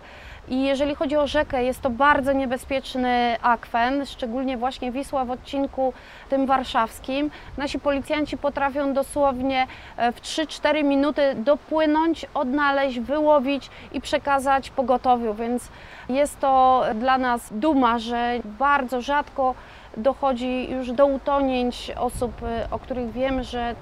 [0.48, 5.92] I jeżeli chodzi o rzekę, jest to bardzo niebezpieczny akwen, szczególnie właśnie Wisła w odcinku
[6.28, 7.30] tym warszawskim.
[7.56, 15.68] Nasi policjanci potrafią dosłownie e, w 3-4 minuty dopłynąć, odnaleźć, wyłowić i przekazać pogotowiu, więc
[16.08, 19.54] jest to dla nas duma, że bardzo rzadko
[19.96, 23.74] dochodzi już do utonięć osób, e, o których wiemy, że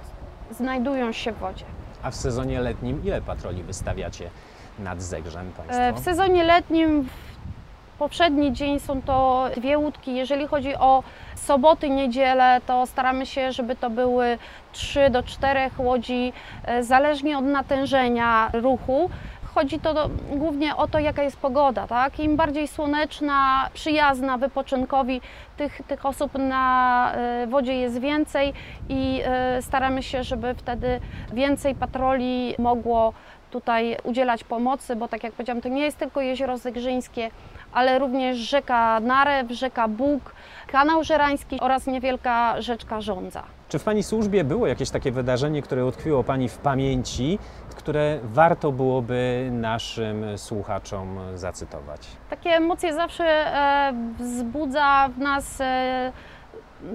[0.51, 1.65] znajdują się w wodzie.
[2.03, 4.31] A w sezonie letnim ile patroli wystawiacie
[4.79, 5.83] nad Zegrzem Państwo?
[5.83, 10.15] E, W sezonie letnim w poprzedni dzień są to dwie łódki.
[10.15, 11.03] Jeżeli chodzi o
[11.35, 14.39] soboty, niedzielę, to staramy się, żeby to były
[14.73, 16.33] 3 do 4 łodzi,
[16.65, 19.11] e, zależnie od natężenia ruchu.
[19.55, 21.87] Chodzi to do, głównie o to, jaka jest pogoda.
[21.87, 22.21] Tak?
[22.21, 25.21] Im bardziej słoneczna, przyjazna wypoczynkowi,
[25.57, 28.53] tych, tych osób na e, wodzie jest więcej
[28.89, 29.23] i
[29.61, 31.01] staramy się, żeby wtedy
[31.33, 33.13] więcej patroli mogło
[33.55, 37.31] tutaj udzielać pomocy, bo tak jak powiedziałam, to nie jest tylko jezioro Zegrzyńskie,
[37.73, 40.35] ale również rzeka Narew, rzeka Bóg,
[40.67, 43.43] kanał Żerański oraz niewielka rzeczka Żądza.
[43.69, 47.39] Czy w Pani służbie było jakieś takie wydarzenie, które utkwiło Pani w pamięci,
[47.77, 52.01] które warto byłoby naszym słuchaczom zacytować?
[52.31, 56.13] Takie emocje zawsze e, wzbudza w nas e,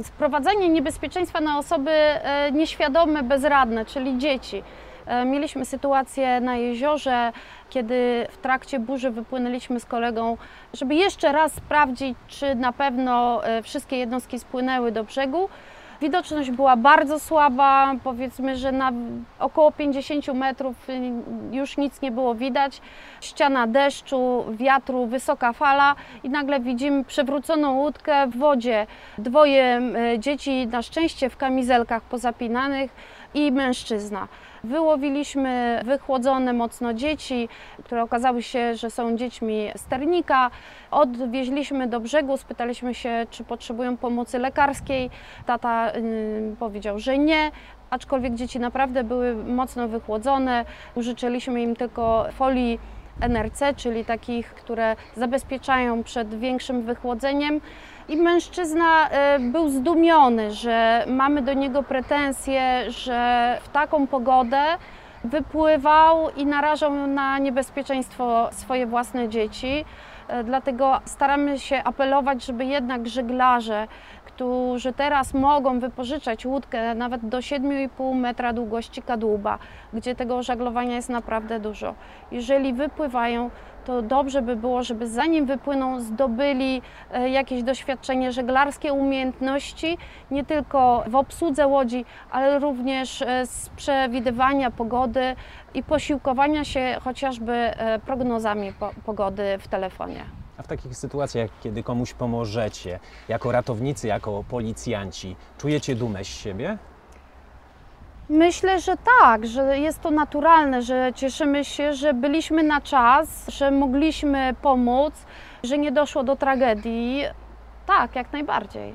[0.03, 4.63] sprowadzenie niebezpieczeństwa na osoby e, nieświadome, bezradne, czyli dzieci.
[5.09, 7.31] E, Mieliśmy sytuację na jeziorze,
[7.69, 10.37] kiedy w trakcie burzy wypłynęliśmy z kolegą,
[10.73, 15.49] żeby jeszcze raz sprawdzić, czy na pewno e, wszystkie jednostki spłynęły do brzegu.
[16.01, 18.91] Widoczność była bardzo słaba, powiedzmy, że na
[19.39, 21.01] około 50 metrów y,
[21.51, 22.81] już nic nie było widać.
[23.21, 28.87] Ściana deszczu, wiatru, wysoka fala i nagle widzimy przewróconą łódkę w wodzie.
[29.17, 29.81] Dwoje
[30.19, 32.91] dzieci, na szczęście w kamizelkach pozapinanych
[33.33, 34.27] i mężczyzna.
[34.63, 37.49] Wyłowiliśmy wychłodzone mocno dzieci,
[37.83, 40.51] które okazały się, że są dziećmi sternika.
[40.91, 45.09] Odwieźliśmy do brzegu, spytaliśmy się, czy potrzebują pomocy lekarskiej.
[45.45, 47.51] Tata y, powiedział, że nie.
[47.89, 52.79] Aczkolwiek dzieci naprawdę były mocno wychłodzone, użyczyliśmy im tylko folii
[53.21, 57.61] NRC, czyli takich, które zabezpieczają przed większym wychłodzeniem.
[58.09, 64.63] I mężczyzna e, był zdumiony, że mamy do niego pretensje, że w taką pogodę
[65.23, 69.85] wypływał i narażał na niebezpieczeństwo swoje własne dzieci.
[70.27, 73.87] E, Dlatego staramy się apelować, żeby jednak żeglarze,
[74.25, 79.57] którzy teraz mogą wypożyczać łódkę nawet do 7,5 metra długości kadłuba,
[79.93, 81.95] gdzie tego żaglowania jest naprawdę dużo.
[82.31, 83.49] Jeżeli wypływają,
[83.89, 89.97] to dobrze by było, żeby zanim wypłyną, zdobyli e, jakieś doświadczenie żeglarskie, umiejętności,
[90.31, 95.35] nie tylko w obsłudze łodzi, ale również e, z przewidywania pogody
[95.73, 100.23] i posiłkowania się chociażby e, prognozami po- pogody w telefonie.
[100.57, 102.99] A w takich sytuacjach, kiedy komuś pomożecie,
[103.29, 106.77] jako ratownicy, jako policjanci, czujecie dumę z siebie?
[108.29, 113.71] Myślę, że tak, że jest to naturalne, że cieszymy się, że byliśmy na czas, że
[113.71, 115.13] mogliśmy pomóc,
[115.63, 117.23] że nie doszło do tragedii.
[117.85, 118.93] Tak, jak najbardziej.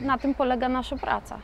[0.00, 1.38] Na tym polega nasza praca.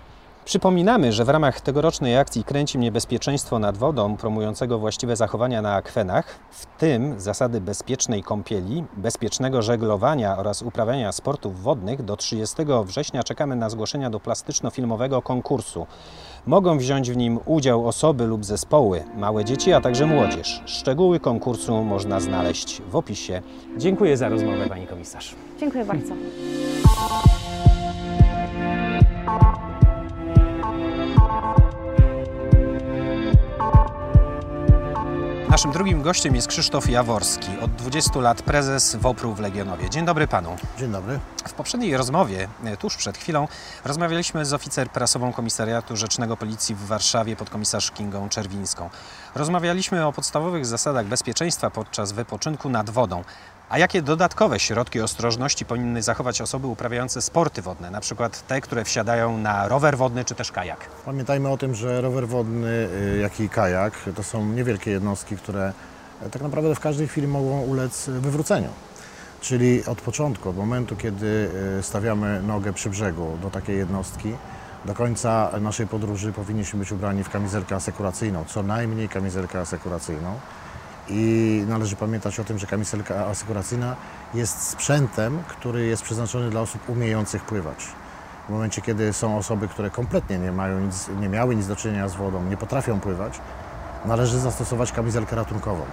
[0.46, 5.74] Przypominamy, że w ramach tegorocznej akcji Kręci mnie bezpieczeństwo nad wodą, promującego właściwe zachowania na
[5.74, 13.22] akwenach, w tym zasady bezpiecznej kąpieli, bezpiecznego żeglowania oraz uprawiania sportów wodnych, do 30 września
[13.22, 15.86] czekamy na zgłoszenia do plastyczno-filmowego konkursu.
[16.46, 20.62] Mogą wziąć w nim udział osoby lub zespoły, małe dzieci, a także młodzież.
[20.66, 23.42] Szczegóły konkursu można znaleźć w opisie.
[23.76, 25.34] Dziękuję za rozmowę, pani komisarz.
[25.60, 26.14] Dziękuję bardzo.
[35.56, 39.90] Naszym drugim gościem jest Krzysztof Jaworski, od 20 lat prezes WOPR-u w Legionowie.
[39.90, 40.56] Dzień dobry panu.
[40.78, 41.20] Dzień dobry.
[41.48, 43.48] W poprzedniej rozmowie, e, tuż przed chwilą,
[43.84, 48.90] rozmawialiśmy z oficer prasową Komisariatu Rzecznego Policji w Warszawie podkomisarz Kingą Czerwińską.
[49.34, 53.24] Rozmawialiśmy o podstawowych zasadach bezpieczeństwa podczas wypoczynku nad wodą.
[53.68, 58.84] A jakie dodatkowe środki ostrożności powinny zachować osoby uprawiające sporty wodne, na przykład te, które
[58.84, 60.88] wsiadają na rower wodny czy też kajak?
[61.04, 65.72] Pamiętajmy o tym, że rower wodny, y, jak i kajak to są niewielkie jednostki, które
[66.22, 68.68] e, tak naprawdę w każdej chwili mogą ulec wywróceniu.
[69.40, 74.32] Czyli od początku, od momentu, kiedy y, stawiamy nogę przy brzegu do takiej jednostki,
[74.84, 80.40] do końca naszej podróży powinniśmy być ubrani w kamizelkę asekuracyjną, co najmniej kamizelkę asekuracyjną.
[81.08, 83.96] I należy pamiętać o tym, że kamizelka asekuracyjna
[84.34, 87.86] jest sprzętem, który jest przeznaczony dla osób umiejących pływać.
[88.48, 92.08] W momencie, kiedy są osoby, które kompletnie nie, mają nic, nie miały nic do czynienia
[92.08, 93.40] z wodą, nie potrafią pływać,
[94.04, 95.84] należy zastosować kamizelkę ratunkową.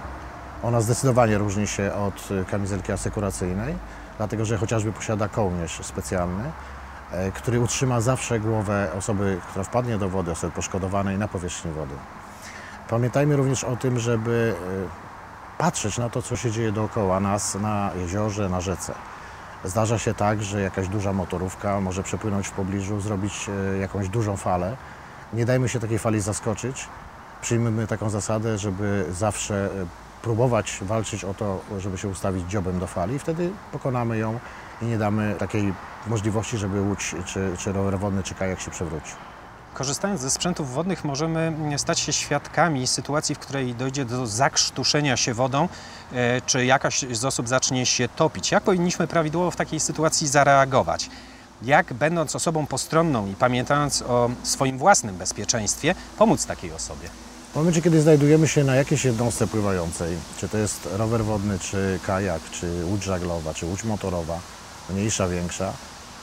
[0.62, 3.74] Ona zdecydowanie różni się od y, kamizelki asekuracyjnej,
[4.16, 6.52] dlatego że chociażby posiada kołnierz specjalny,
[7.12, 11.94] e, który utrzyma zawsze głowę osoby, która wpadnie do wody, osoby poszkodowanej na powierzchni wody.
[12.88, 14.54] Pamiętajmy również o tym, żeby
[15.00, 15.03] y,
[15.58, 18.94] patrzeć na to, co się dzieje dookoła nas na jeziorze, na rzece.
[19.64, 24.36] Zdarza się tak, że jakaś duża motorówka może przepłynąć w pobliżu, zrobić e, jakąś dużą
[24.36, 24.76] falę.
[25.32, 26.88] Nie dajmy się takiej fali zaskoczyć.
[27.42, 29.86] Przyjmijmy taką zasadę, żeby zawsze e,
[30.22, 33.18] próbować walczyć o to, żeby się ustawić dziobem do fali.
[33.18, 34.38] Wtedy pokonamy ją
[34.82, 35.72] i nie damy takiej
[36.06, 39.12] możliwości, żeby łódź, czy, czy rower wodny, czy kajak się przewróci.
[39.74, 45.34] Korzystając ze sprzętów wodnych możemy stać się świadkami sytuacji, w której dojdzie do zakrztuszenia się
[45.34, 45.68] wodą,
[46.12, 48.52] e, czy jakaś z osób zacznie się topić.
[48.52, 51.10] Jak powinniśmy prawidłowo w takiej sytuacji zareagować?
[51.62, 57.08] Jak będąc osobą postronną i pamiętając o swoim własnym bezpieczeństwie, pomóc takiej osobie?
[57.52, 62.00] W momencie, kiedy znajdujemy się na jakiejś jednostce pływającej, czy to jest rower wodny, czy
[62.06, 64.38] kajak, czy łódź żaglowa, czy łódź motorowa,
[64.90, 65.72] mniejsza, większa,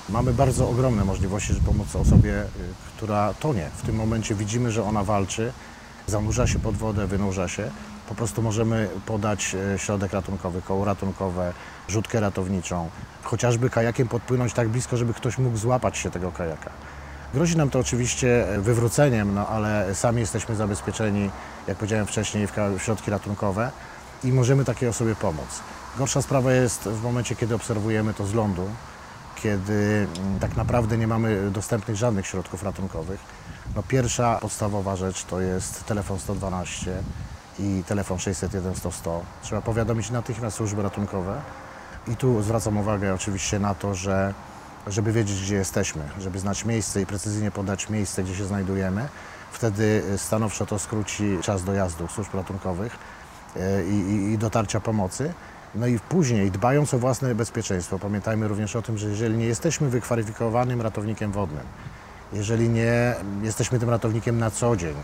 [0.10, 2.48] mamy bardzo ogromne możliwości, żeby pomóc osobie, y,
[3.02, 3.70] która tonie.
[3.76, 5.54] W tym momencie widzimy, że ona walczy,
[6.08, 7.72] zanurza się pod wodę, wynurza się.
[8.10, 11.54] Po prostu możemy podać e, środek ratunkowy, koło ratunkowe,
[11.88, 12.90] rzutkę ratowniczą,
[13.24, 16.70] chociażby kajakiem podpłynąć tak blisko, żeby ktoś mógł złapać się tego kajaka.
[17.34, 21.30] Grozi nam to oczywiście wywróceniem, no ale sami jesteśmy zabezpieczeni,
[21.68, 23.72] jak powiedziałem wcześniej, w środki ratunkowe
[24.24, 25.60] i możemy takiej osobie pomóc.
[25.98, 28.70] Gorsza sprawa jest w momencie, kiedy obserwujemy to z lądu,
[29.43, 33.19] kiedy mm, tak naprawdę nie mamy dostępnych żadnych środków ratunkowych.
[33.75, 37.04] No pierwsza podstawowa rzecz to jest telefon 112
[37.60, 39.21] i telefon 601 100 100.
[39.41, 41.41] Trzeba powiadomić natychmiast służby ratunkowe
[42.08, 44.34] i tu zwracam uwagę oczywiście na to, że
[44.88, 49.08] żeby wiedzieć, gdzie jesteśmy, żeby znać miejsce i precyzyjnie podać miejsce, gdzie się znajdujemy.
[49.51, 52.97] Wtedy stanowczo to skróci czas dojazdu służb ratunkowych
[53.56, 55.34] e, i, i, i dotarcia pomocy.
[55.76, 59.90] No i później, dbając o własne bezpieczeństwo, pamiętajmy również o tym, że jeżeli nie jesteśmy
[59.90, 61.64] wykwalifikowanym ratownikiem wodnym,
[62.34, 64.96] jeżeli nie jesteśmy tym ratownikiem na co dzień,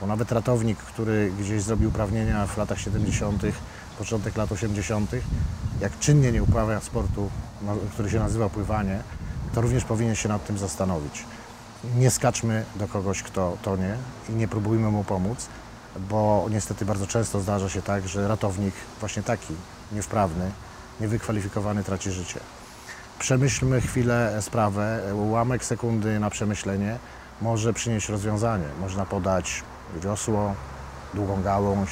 [0.00, 3.42] bo nawet ratownik, który gdzieś zrobił uprawnienia w latach 70.,
[3.98, 5.10] początek lat 80.,
[5.80, 7.30] jak czynnie nie uprawia sportu,
[7.62, 9.02] no, który się nazywa pływanie,
[9.54, 11.24] to również powinien się nad tym zastanowić.
[11.96, 13.96] Nie skaczmy do kogoś, kto tonie
[14.28, 15.48] i nie próbujmy mu pomóc,
[16.10, 19.54] bo niestety bardzo często zdarza się tak, że ratownik właśnie taki,
[19.92, 20.50] niewprawny,
[21.00, 22.40] niewykwalifikowany traci życie.
[23.18, 26.98] Przemyślmy chwilę sprawę, ułamek sekundy na przemyślenie
[27.42, 28.66] może przynieść rozwiązanie.
[28.80, 29.62] Można podać
[30.02, 30.54] wiosło,
[31.14, 31.90] długą gałąź,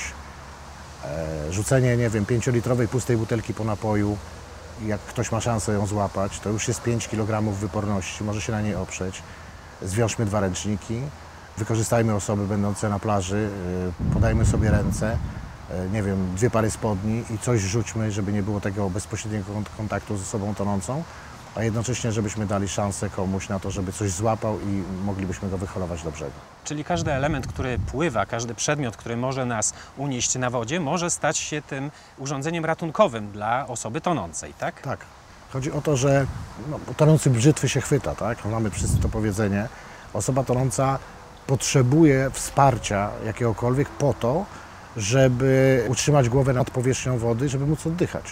[1.05, 4.17] e, rzucenie, nie wiem, pięciolitrowej pustej butelki po napoju.
[4.87, 8.63] Jak ktoś ma szansę ją złapać, to już jest 5 kg wyporności, może się na
[8.63, 9.23] niej oprzeć.
[9.83, 11.03] Zwiążmy dwa ręczniki,
[11.59, 13.51] wykorzystajmy osoby będące na plaży,
[14.11, 15.19] e, podajmy sobie ręce,
[15.93, 19.45] nie wiem, dwie pary spodni i coś rzućmy, żeby nie było tego bezpośredniego
[19.77, 21.03] kontaktu ze sobą tonącą,
[21.55, 26.03] a jednocześnie, żebyśmy dali szansę komuś na to, żeby coś złapał i moglibyśmy go wyholować
[26.03, 26.33] do brzegu.
[26.65, 31.39] Czyli każdy element, który pływa, każdy przedmiot, który może nas unieść na wodzie, może stać
[31.39, 34.81] się tym urządzeniem ratunkowym dla osoby tonącej, tak?
[34.81, 35.01] Tak.
[35.53, 36.27] Chodzi o to, że
[36.71, 38.45] no, tonący brzytwy się chwyta, tak?
[38.45, 39.69] Mamy wszyscy to powiedzenie.
[40.13, 40.99] Osoba tonąca
[41.47, 44.45] potrzebuje wsparcia jakiegokolwiek po to,
[44.97, 48.25] żeby utrzymać głowę nad powierzchnią wody, żeby móc oddychać.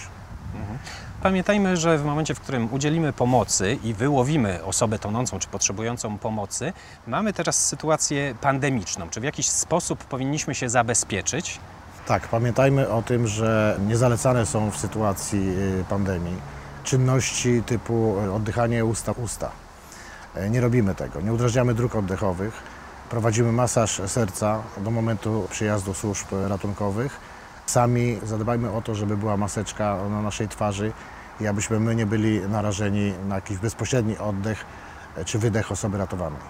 [1.22, 6.72] Pamiętajmy, że w momencie, w którym udzielimy pomocy i wyłowimy osobę tonącą czy potrzebującą pomocy,
[7.06, 9.10] mamy teraz sytuację pandemiczną.
[9.10, 11.58] Czy w jakiś sposób powinniśmy się zabezpieczyć?
[12.06, 15.48] Tak, pamiętajmy o tym, że niezalecane są w sytuacji
[15.80, 16.36] y, pandemii
[16.84, 19.50] czynności typu oddychanie usta-usta.
[20.34, 22.62] E, nie robimy tego, nie udrażniamy dróg oddechowych
[23.10, 27.20] Prowadzimy masaż serca do momentu przyjazdu służb ratunkowych.
[27.66, 30.92] Sami zadbajmy o to, żeby była maseczka na naszej twarzy
[31.40, 34.64] i abyśmy my nie byli narażeni na jakiś bezpośredni oddech
[35.24, 36.40] czy wydech osoby ratowanej.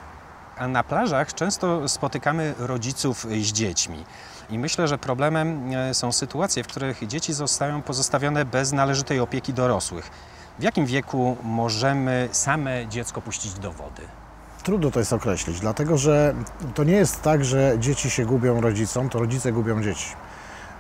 [0.58, 4.04] A na plażach często spotykamy rodziców z dziećmi.
[4.50, 9.52] I myślę, że problemem e, są sytuacje, w których dzieci zostają pozostawione bez należytej opieki
[9.52, 10.10] dorosłych.
[10.58, 14.19] W jakim wieku możemy same dziecko puścić do wody?
[14.62, 16.34] Trudno to jest określić, dlatego że
[16.74, 20.08] to nie jest tak, że dzieci się gubią rodzicom, to rodzice gubią dzieci.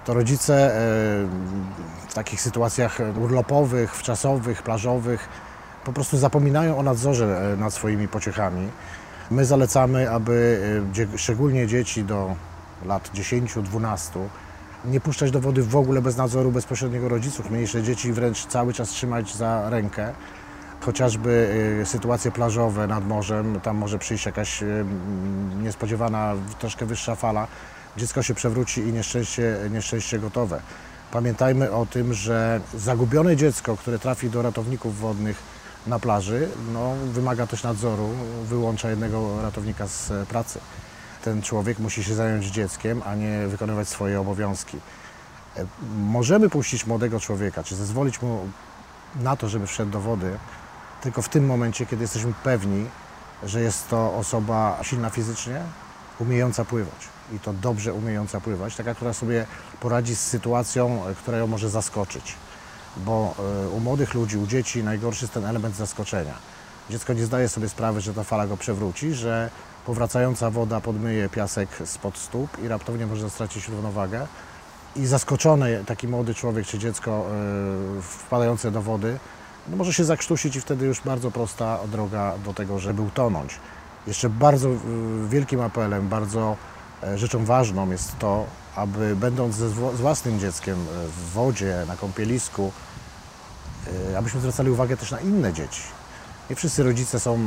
[0.04, 0.78] To rodzice e,
[2.08, 5.28] w takich sytuacjach urlopowych, wczasowych, plażowych
[5.84, 8.68] po prostu zapominają o nadzorze e, nad swoimi pociechami.
[9.30, 10.60] My zalecamy, aby
[11.14, 12.34] e, szczególnie dzieci do
[12.86, 14.20] lat 10-12
[14.84, 17.50] nie puszczać do wody w ogóle bez nadzoru bezpośredniego rodziców.
[17.50, 20.12] Mniejsze dzieci wręcz cały czas trzymać za rękę
[20.80, 21.30] chociażby
[21.82, 24.84] y, sytuacje plażowe nad morzem, tam może przyjść jakaś y,
[25.62, 27.46] niespodziewana, troszkę wyższa fala,
[27.96, 30.60] dziecko się przewróci i nieszczęście, nieszczęście gotowe.
[31.12, 35.42] Pamiętajmy o tym, że zagubione dziecko, które trafi do ratowników wodnych
[35.86, 38.08] na plaży, no, wymaga też nadzoru,
[38.44, 40.58] wyłącza jednego ratownika z e, pracy.
[41.24, 44.76] Ten człowiek musi się zająć dzieckiem, a nie wykonywać swoje obowiązki.
[45.56, 48.48] E, Możemy puścić młodego człowieka, czy zezwolić mu
[49.16, 50.38] na to, żeby wszedł do wody,
[51.00, 52.86] tylko w tym momencie, kiedy jesteśmy pewni,
[53.42, 55.62] że jest to osoba silna fizycznie,
[56.18, 57.08] umiejąca pływać.
[57.32, 59.46] I to dobrze umiejąca pływać, taka, która sobie
[59.80, 62.34] poradzi z sytuacją, e, która ją może zaskoczyć.
[62.96, 63.34] Bo
[63.64, 66.34] e, u młodych ludzi, u dzieci najgorszy jest ten element zaskoczenia.
[66.90, 69.50] Dziecko nie zdaje sobie sprawy, że ta fala go przewróci, że
[69.86, 74.26] powracająca woda podmyje piasek spod stóp i raptownie może stracić równowagę.
[74.96, 79.18] I zaskoczony taki młody człowiek czy dziecko e, wpadające do wody,
[79.68, 83.58] no może się zakrztusić i wtedy już bardzo prosta droga do tego, żeby utonąć.
[84.06, 84.78] Jeszcze bardzo e,
[85.28, 86.56] wielkim apelem, bardzo
[87.02, 88.46] e, rzeczą ważną jest to,
[88.76, 92.72] aby będąc z własnym dzieckiem e, w wodzie, na kąpielisku,
[94.12, 95.82] e, abyśmy zwracali uwagę też na inne dzieci.
[96.50, 97.38] Nie wszyscy rodzice są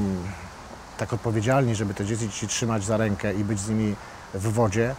[0.98, 3.96] tak odpowiedzialni, żeby te dzieci trzymać za rękę i być z nimi
[4.34, 4.96] w wodzie.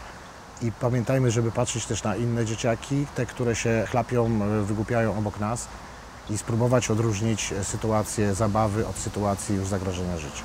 [0.62, 5.68] I pamiętajmy, żeby patrzeć też na inne dzieciaki, te, które się chlapią, wygłupiają obok nas
[6.30, 10.42] i spróbować odróżnić e, sytuację zabawy od sytuacji już zagrożenia życia.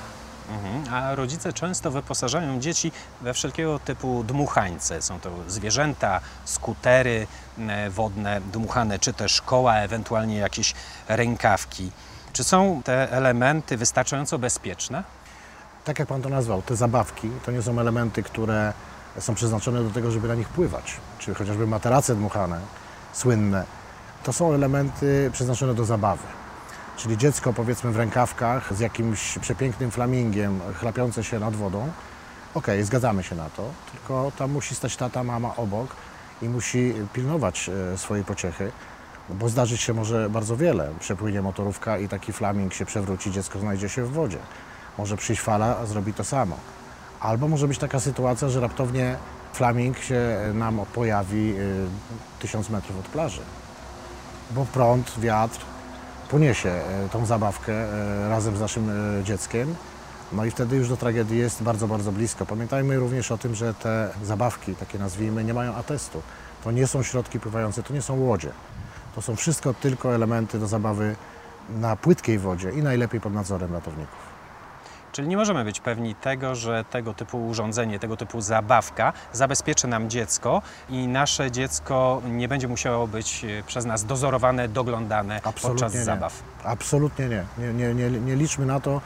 [0.49, 0.93] Mhm.
[0.93, 5.01] A rodzice często wyposażają dzieci we wszelkiego typu dmuchańce.
[5.01, 7.27] Są to zwierzęta, skutery
[7.57, 10.73] e, wodne dmuchane, czy też koła, ewentualnie jakieś
[11.07, 11.91] rękawki.
[12.33, 15.03] Czy są te elementy wystarczająco bezpieczne?
[15.85, 18.73] Tak jak Pan to nazwał, te zabawki to nie są elementy, które
[19.19, 22.59] są przeznaczone do tego, żeby na nich pływać, czy chociażby materace dmuchane,
[23.13, 23.78] słynne.
[24.23, 26.23] To są elementy przeznaczone do zabawy.
[26.97, 31.89] Czyli dziecko powiedzmy w rękawkach z jakimś przepięknym flamingiem chlapiące się nad wodą.
[32.53, 35.95] Okej, zgadzamy się na to, tylko tam musi stać tata, mama obok
[36.41, 38.71] i musi pilnować e, swojej pociechy,
[39.29, 40.89] bo zdarzyć się może bardzo wiele.
[40.99, 44.37] Przepłynie motorówka i taki flaming się przewróci, dziecko znajdzie się w wodzie.
[44.97, 46.57] Może przyjść fala, a zrobi to samo.
[47.19, 49.15] Albo może być taka sytuacja, że raptownie
[49.53, 51.87] flaming się nam pojawi y,
[52.39, 53.41] tysiąc metrów od plaży.
[54.51, 55.59] Bo prąd, wiatr
[56.29, 56.69] poniesie
[57.05, 57.73] y, tą zabawkę
[58.25, 58.89] y, razem z naszym
[59.19, 59.75] y, dzieckiem.
[60.31, 62.45] No i wtedy już do tragedii jest bardzo, bardzo blisko.
[62.45, 66.21] Pamiętajmy również o tym, że te zabawki, takie nazwijmy, nie mają atestu.
[66.63, 68.49] To nie są środki pływające, to nie są łodzie.
[69.15, 71.15] To są wszystko tylko elementy do zabawy
[71.69, 74.28] na płytkiej wodzie i najlepiej pod nadzorem ratowników.
[75.11, 80.09] Czyli nie możemy być pewni tego, że tego typu urządzenie, tego typu zabawka zabezpieczy nam
[80.09, 86.03] dziecko i nasze dziecko nie będzie musiało być e, przez nas dozorowane, doglądane podczas nie.
[86.03, 86.43] zabaw.
[86.63, 87.43] Absolutnie nie.
[87.57, 88.09] Nie, nie, nie.
[88.19, 89.01] nie liczmy na to,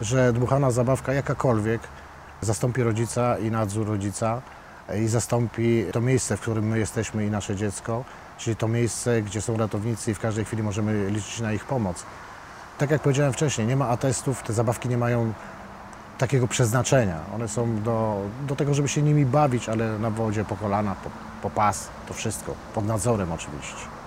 [0.00, 1.80] że dmuchana zabawka jakakolwiek
[2.40, 4.42] zastąpi rodzica i nadzór rodzica
[4.96, 8.04] i zastąpi to miejsce, w którym my jesteśmy i nasze dziecko,
[8.38, 12.04] czyli to miejsce, gdzie są ratownicy i w każdej chwili możemy liczyć na ich pomoc.
[12.78, 15.32] Tak jak powiedziałem wcześniej, nie ma atestów, te zabawki nie mają
[16.18, 17.16] takiego przeznaczenia.
[17.34, 21.10] One są do, do tego, żeby się nimi bawić, ale na wodzie po kolana, po,
[21.42, 23.97] po pas, to wszystko, pod nadzorem oczywiście.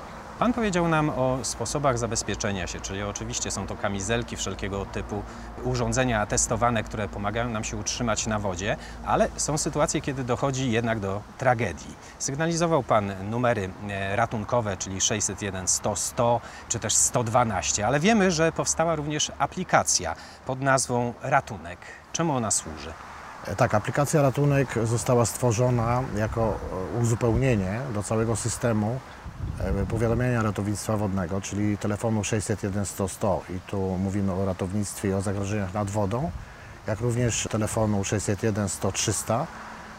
[0.42, 5.24] Pan powiedział nam o sposobach zabezpieczenia się, czyli oczywiście są to kamizelki, wszelkiego typu
[5.64, 11.00] urządzenia testowane, które pomagają nam się utrzymać na wodzie, ale są sytuacje, kiedy dochodzi jednak
[11.00, 11.96] do tragedii.
[12.20, 18.52] Sygnalizował Pan numery e, ratunkowe, czyli 601 100 100 czy też 112, ale wiemy, że
[18.52, 20.16] powstała również aplikacja
[20.46, 21.80] pod nazwą Ratunek.
[22.14, 22.94] Czemu ona służy?
[23.48, 29.00] E, Tak, aplikacja Ratunek została stworzona jako e, uzupełnienie do całego systemu
[29.90, 35.22] powiadamiania ratownictwa wodnego, czyli telefonu 601 100 100 i tu mówimy o ratownictwie i o
[35.22, 36.32] zagrożeniach nad wodą,
[36.88, 39.48] jak również telefonu 601 100 300,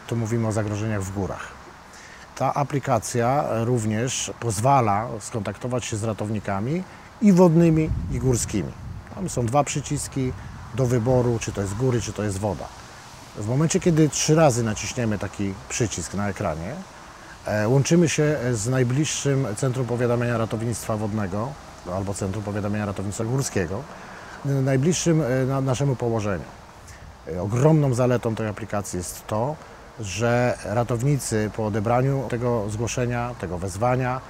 [0.07, 1.47] tu mówimy o zagrożeniach w górach.
[2.35, 6.83] Ta aplikacja również pozwala skontaktować się z ratownikami
[7.21, 8.71] i wodnymi, i górskimi.
[9.15, 10.33] Tam są dwa przyciski
[10.75, 12.67] do wyboru, czy to jest góry, czy to jest woda.
[13.37, 16.75] W momencie, kiedy trzy razy naciśniemy taki przycisk na ekranie, e,
[17.67, 21.49] łączymy się z najbliższym Centrum Powiadamiania Ratownictwa Wodnego
[21.91, 23.83] albo Centrum Powiadamiania Ratownictwa Górskiego,
[24.45, 26.43] najbliższym e, na naszemu położeniu.
[27.27, 29.55] E, Ogromną zaletą tej aplikacji jest to,
[29.99, 34.21] że ratownicy po odebraniu tego zgłoszenia, tego wezwania,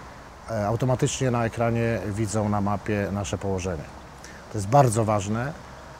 [0.51, 3.83] e, automatycznie na ekranie widzą na mapie nasze położenie.
[4.51, 5.53] To jest bardzo ważne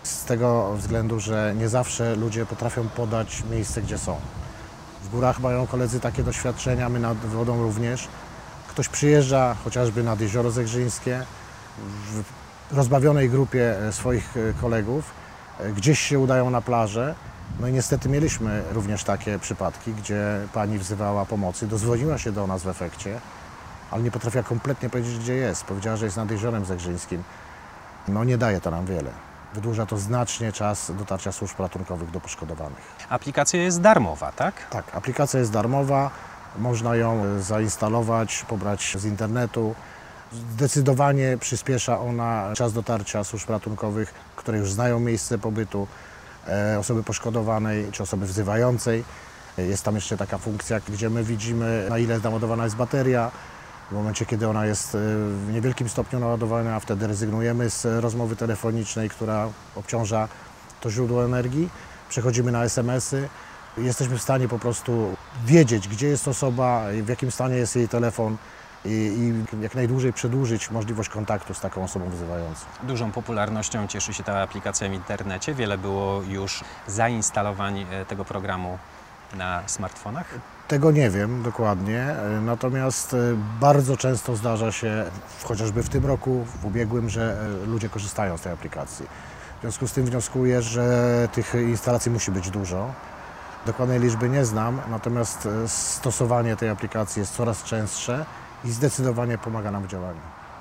[0.04, 4.16] z tego względu, że nie zawsze ludzie potrafią podać miejsce, gdzie są.
[5.14, 8.08] Górach mają koledzy takie doświadczenia, my nad wodą również.
[8.68, 11.26] Ktoś przyjeżdża chociażby nad Jezioro Zegrzyńskie
[12.70, 15.12] w rozbawionej grupie e, swoich e, kolegów,
[15.60, 17.16] e, gdzieś się udają na plażę.
[17.60, 22.64] No i niestety mieliśmy również takie przypadki, gdzie pani wzywała pomocy, dozwoliła się do nas
[22.64, 23.20] w efekcie,
[23.92, 25.64] ale nie potrafiła kompletnie powiedzieć, gdzie jest.
[25.64, 27.24] Powiedziała, że jest nad Jeziorem Zegrzyńskim.
[28.08, 29.12] No nie daje to nam wiele.
[29.54, 33.03] Wydłuża to znacznie czas dotarcia służb ratunkowych do poszkodowanych.
[33.14, 34.70] Aplikacja jest darmowa, tak?
[34.70, 36.12] Tak, aplikacja jest darmowa,
[36.58, 39.76] można ją zainstalować, pobrać z internetu.
[40.54, 45.88] Zdecydowanie przyspiesza ona czas dotarcia służb ratunkowych, które już znają miejsce pobytu
[46.48, 49.04] e, osoby poszkodowanej czy osoby wzywającej.
[49.58, 53.32] E, Jest tam jeszcze taka funkcja, gdzie my widzimy, na ile naładowana jest bateria.
[53.92, 54.98] W momencie, kiedy ona jest e,
[55.48, 60.28] w niewielkim stopniu naładowana, wtedy rezygnujemy z rozmowy telefonicznej, która obciąża
[60.82, 61.70] to źródło energii.
[62.14, 63.30] Przechodzimy na SMS-y.
[63.78, 68.38] Jesteśmy w stanie po prostu wiedzieć, gdzie jest osoba, w jakim stanie jest jej telefon
[68.86, 72.66] i, i jak najdłużej przedłużyć możliwość kontaktu z taką osobą wzywającą.
[72.84, 75.54] Dużą popularnością cieszy się ta aplikacja w internecie.
[75.54, 78.78] Wiele było już zainstalowań e, tego programu
[79.36, 80.40] na smartfonach.
[80.68, 83.18] Tego nie wiem dokładnie, natomiast e,
[83.60, 85.06] bardzo często zdarza się,
[85.44, 89.06] chociażby w tym roku, w ubiegłym, że e, ludzie korzystają z tej aplikacji.
[89.64, 92.92] W związku z tym wnioskuję, że tych instalacji musi być dużo.
[93.66, 98.26] Dokładnej liczby nie znam, natomiast e, stosowanie tej aplikacji jest coraz częstsze
[98.66, 100.20] i zdecydowanie pomaga nam w działaniu.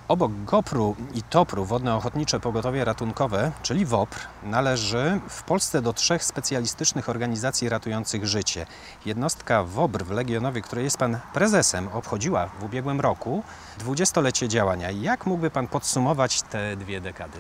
[0.09, 6.25] Obok GoPru i TOPR-u Wodne Ochotnicze Pogotowie Ratunkowe, czyli WOPR, należy w Polsce do trzech
[6.25, 8.67] specjalistycznych organizacji ratujących życie.
[9.07, 13.43] Jednostka WOPR w Legionowie, której jest Pan prezesem, obchodziła w ubiegłym roku
[13.79, 14.91] dwudziestolecie działania.
[14.91, 17.39] Jak mógłby Pan podsumować te dwie dekady?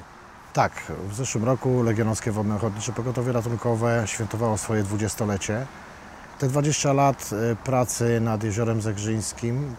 [0.52, 0.72] Tak,
[1.08, 5.66] w zeszłym roku Legionowskie Wodne Ochotnicze Pogotowie Ratunkowe świętowało swoje dwudziestolecie.
[6.38, 9.76] Te 20 lat e, pracy nad Jeziorem Zegrzyńskim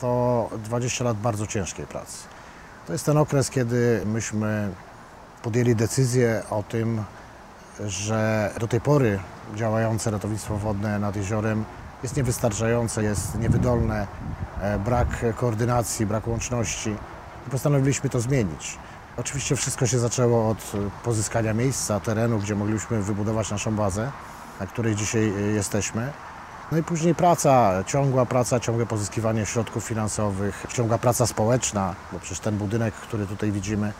[0.00, 2.18] to 20 lat bardzo ciężkiej pracy.
[2.86, 4.70] To jest ten okres, kiedy myśmy
[5.42, 7.04] podjęli decyzję o tym,
[7.86, 9.18] że do tej pory
[9.54, 11.64] działające ratownictwo wodne nad jeziorem
[12.02, 14.06] jest niewystarczające, jest niewydolne,
[14.60, 16.96] e, brak koordynacji, brak łączności
[17.46, 18.78] i postanowiliśmy to zmienić.
[19.16, 24.12] Oczywiście wszystko się zaczęło od e, pozyskania miejsca, terenu, gdzie mogliśmy wybudować naszą bazę,
[24.60, 26.12] na której dzisiaj e, jesteśmy.
[26.72, 32.40] No i później praca, ciągła praca, ciągłe pozyskiwanie środków finansowych, ciągła praca społeczna, bo przecież
[32.40, 33.92] ten budynek, który tutaj widzimy,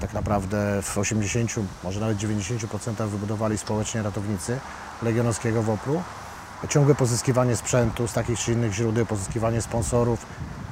[0.00, 1.52] tak naprawdę w 80,
[1.84, 4.58] może nawet 90% wybudowali społecznie ratownicy
[5.02, 6.02] Legionowskiego WOPR-u.
[6.68, 10.26] Ciągłe pozyskiwanie sprzętu z takich czy innych źródeł, pozyskiwanie sponsorów,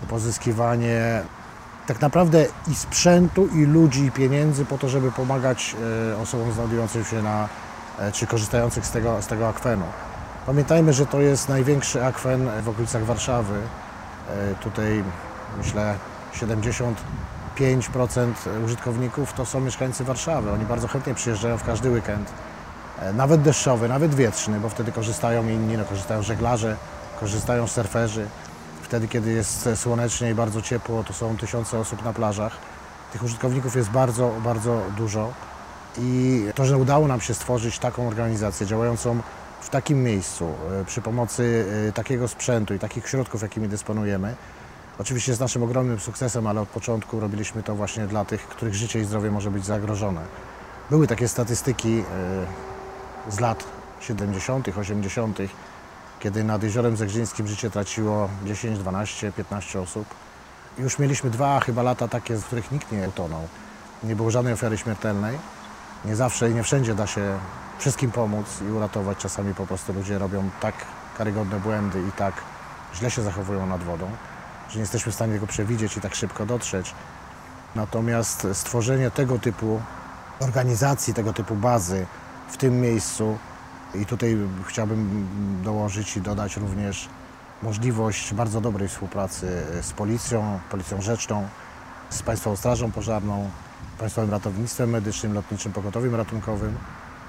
[0.09, 1.23] pozyskiwanie
[1.89, 5.77] tak naprawdę i sprzętu, i ludzi, i pieniędzy po to, żeby pomagać
[6.13, 7.49] e, osobom znajdującym się na,
[7.99, 9.85] e, czy korzystających z tego, z tego akwenu.
[10.47, 13.55] Pamiętajmy, że to jest największy akwen w okolicach Warszawy.
[14.29, 15.05] E, Tutaj
[15.59, 15.95] myślę
[16.35, 16.95] 75%
[18.65, 20.51] użytkowników to są mieszkańcy Warszawy.
[20.51, 22.33] Oni bardzo chętnie przyjeżdżają w każdy weekend,
[23.15, 26.77] nawet deszczowy, nawet wietrzny, bo wtedy korzystają inni, no, korzystają żeglarze,
[27.21, 28.27] korzystają surferzy.
[28.89, 32.57] Wtedy, kiedy jest słonecznie i bardzo ciepło, to są tysiące osób na plażach.
[33.13, 35.33] Tych użytkowników jest bardzo, bardzo dużo.
[35.99, 39.21] I to, że udało nam się stworzyć taką organizację działającą
[39.61, 44.35] w takim miejscu, e, przy pomocy e, takiego sprzętu i takich środków, jakimi dysponujemy,
[44.99, 49.01] oczywiście jest naszym ogromnym sukcesem, ale od początku robiliśmy to właśnie dla tych, których życie
[49.01, 50.21] i zdrowie może być zagrożone.
[50.91, 53.65] Były takie statystyki e, z lat
[54.01, 55.39] 70., 80.,
[56.21, 60.05] kiedy nad Jeziorem Zegrzyńskim życie traciło 10, 12, 15 osób.
[60.79, 63.49] Już mieliśmy dwa chyba lata takie, w których nikt nie utonął.
[64.05, 65.39] Nie było żadnej ofiary śmiertelnej.
[66.05, 67.39] Nie zawsze i nie wszędzie da się
[67.79, 69.19] wszystkim pomóc i uratować.
[69.19, 70.75] Czasami po prostu ludzie robią tak
[71.19, 72.35] karygodne błędy i tak
[72.95, 74.11] źle się zachowują nad wodą,
[74.69, 76.95] że nie jesteśmy w stanie tego przewidzieć i tak szybko dotrzeć.
[77.75, 79.81] Natomiast stworzenie tego typu
[80.41, 82.07] organizacji, tego typu bazy
[82.49, 83.39] w tym miejscu
[83.95, 84.37] i tutaj
[84.67, 85.27] chciałbym
[85.65, 87.09] dołożyć i dodać również
[87.63, 91.49] możliwość bardzo dobrej współpracy z policją, policją rzeczną,
[92.11, 93.51] z Państwową Strażą Pożarną,
[93.99, 96.77] Państwowym Ratownictwem Medycznym, Lotniczym Pogotowiem Ratunkowym.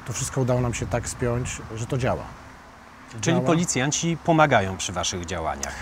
[0.07, 2.23] To wszystko udało nam się tak spiąć, że to działa.
[3.09, 3.41] Czyli Działa.
[3.47, 5.73] policjanci pomagają przy Waszych działaniach.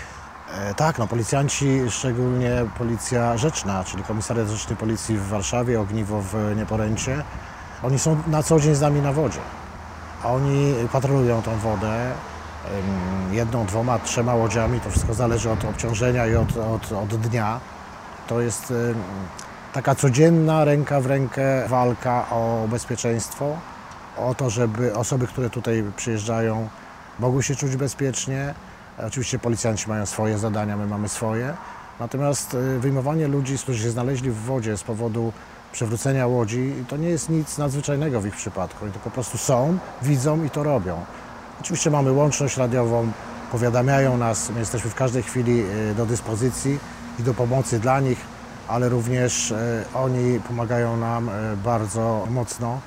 [0.54, 6.34] E, tak, no policjanci, szczególnie policja rzeczna, czyli Komisariat Rzeczny Policji w Warszawie, Ogniwo w
[6.56, 7.24] Nieporęcie,
[7.82, 9.40] oni są na co dzień z nami na wodzie.
[10.24, 12.12] Oni patrolują tą wodę
[13.30, 17.60] jedną, dwoma, trzema łodziami, to wszystko zależy od obciążenia i od, od, od dnia.
[18.26, 18.72] To jest
[19.72, 23.56] taka codzienna ręka w rękę walka o bezpieczeństwo,
[24.16, 26.68] o to, żeby osoby, które tutaj przyjeżdżają,
[27.18, 28.54] mogły się czuć bezpiecznie.
[29.06, 31.54] Oczywiście policjanci mają swoje zadania, my mamy swoje.
[32.00, 35.32] Natomiast y, wyjmowanie ludzi, którzy się znaleźli w wodzie z powodu
[35.78, 38.84] przewrócenia łodzi, to nie jest nic nadzwyczajnego w ich przypadku.
[38.84, 41.04] Oni to po prostu są, widzą i to robią.
[41.60, 43.12] Oczywiście mamy łączność radiową,
[43.52, 46.78] powiadamiają nas, my jesteśmy w każdej chwili y, do dyspozycji
[47.18, 48.18] i do pomocy dla nich,
[48.68, 51.32] ale również e, oni pomagają nam e,
[51.64, 52.80] bardzo mocno.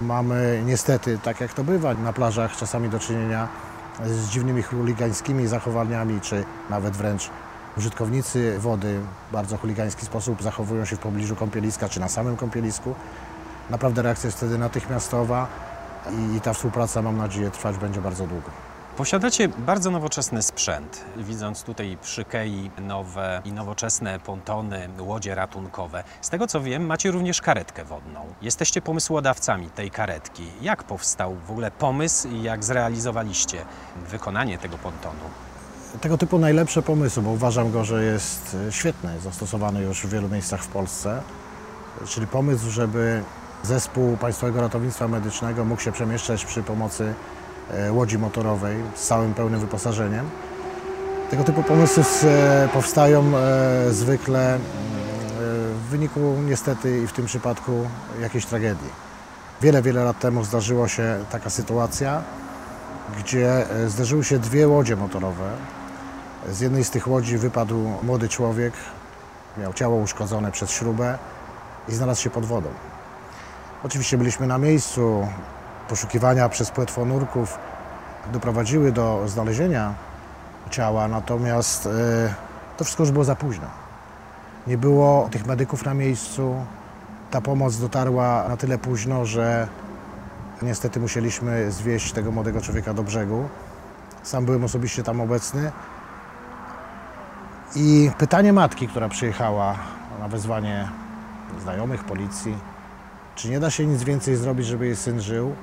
[0.00, 3.48] Mamy niestety, tak jak to bywa na plażach, czasami do czynienia
[4.06, 7.30] z dziwnymi chuligańskimi zachowaniami, czy nawet wręcz
[7.78, 12.94] użytkownicy wody w bardzo chuligański sposób zachowują się w pobliżu kąpieliska, czy na samym kąpielisku.
[13.70, 15.46] Naprawdę reakcja jest wtedy natychmiastowa
[16.36, 18.50] i, ta współpraca, mam nadzieję, trwać będzie bardzo długo.
[18.96, 21.04] Posiadacie bardzo nowoczesny sprzęt.
[21.16, 26.04] Widząc tutaj przy Kei nowe i nowoczesne pontony, łodzie ratunkowe.
[26.20, 28.20] Z tego co wiem, macie również karetkę wodną.
[28.42, 30.46] Jesteście pomysłodawcami tej karetki.
[30.62, 33.64] Jak powstał w ogóle pomysł i jak zrealizowaliście
[34.10, 35.47] wykonanie tego pontonu?
[36.00, 40.28] Tego typu najlepsze pomysły, bo uważam go, że jest e, świetny, zastosowany już w wielu
[40.28, 41.20] miejscach w Polsce.
[42.06, 43.22] Czyli pomysł, żeby
[43.62, 47.14] zespół Państwowego Ratownictwa Medycznego mógł się przemieszczać przy pomocy
[47.70, 50.30] e, łodzi motorowej z całym pełnym wyposażeniem.
[51.30, 53.32] Tego typu pomysły e, powstają
[53.90, 54.58] zwykle
[55.74, 57.72] w wyniku niestety i w tym przypadku
[58.20, 58.90] jakiejś tragedii.
[59.62, 62.22] Wiele, wiele lat temu zdarzyła się taka sytuacja,
[63.18, 65.77] gdzie zdarzyły się dwie łodzie motorowe.
[66.52, 68.72] Z jednej z tych łodzi wypadł młody człowiek,
[69.58, 71.18] miał ciało uszkodzone przez śrubę
[71.88, 72.68] i znalazł się pod wodą.
[73.84, 75.28] Oczywiście byliśmy na miejscu,
[75.88, 77.58] poszukiwania przez płetwonurków
[78.32, 79.94] doprowadziły do znalezienia
[80.70, 82.34] ciała, natomiast e,
[82.76, 83.66] to wszystko już było za późno.
[84.66, 86.54] Nie było tych medyków na miejscu,
[87.30, 89.68] ta pomoc dotarła na tyle późno, że
[90.62, 93.48] niestety musieliśmy zwieźć tego młodego człowieka do brzegu.
[94.22, 95.72] Sam byłem osobiście tam obecny.
[97.76, 99.76] I pytanie matki, która przyjechała
[100.20, 100.88] na wezwanie
[101.62, 102.58] znajomych, policji,
[103.34, 105.54] czy nie da się nic więcej zrobić, żeby jej syn żył,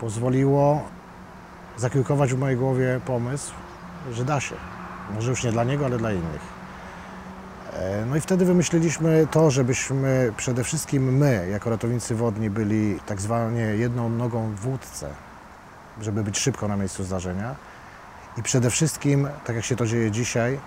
[0.00, 0.82] pozwoliło
[1.76, 3.52] zakiełkować w mojej głowie pomysł,
[4.12, 4.54] że da się.
[5.14, 6.40] Może już nie dla niego, ale dla innych.
[7.72, 13.20] E, no i wtedy wymyśliliśmy to, żebyśmy przede wszystkim my, jako ratownicy wodni, byli tak
[13.20, 15.10] zwanie jedną nogą w łódce,
[16.00, 17.54] żeby być szybko na miejscu zdarzenia.
[18.36, 20.58] I przede wszystkim, tak jak się to dzieje dzisiaj,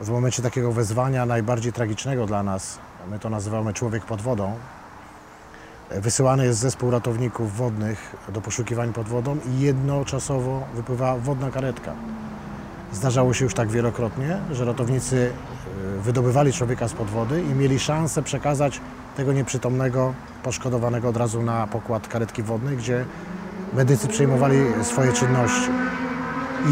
[0.00, 2.78] w momencie takiego wezwania najbardziej tragicznego dla nas,
[3.10, 4.52] my to nazywamy człowiek pod wodą,
[5.90, 11.92] wysyłany jest zespół ratowników wodnych do poszukiwań pod wodą i jednoczasowo wypływa wodna karetka.
[12.92, 15.32] Zdarzało się już tak wielokrotnie, że ratownicy
[15.98, 18.80] e, wydobywali człowieka z pod wody i mieli szansę przekazać
[19.16, 23.04] tego nieprzytomnego, poszkodowanego od razu na pokład karetki wodnej, gdzie
[23.74, 25.70] medycy przejmowali swoje czynności.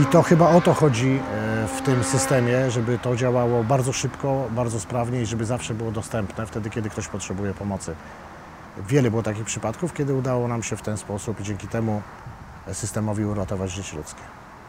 [0.03, 4.49] I to chyba o to chodzi e, w tym systemie, żeby to działało bardzo szybko,
[4.51, 7.95] bardzo sprawnie i żeby zawsze było dostępne wtedy, kiedy ktoś potrzebuje pomocy.
[8.89, 12.03] Wiele było takich przypadków, kiedy udało nam się w ten sposób i dzięki temu
[12.73, 14.21] systemowi uratować życie ludzkie.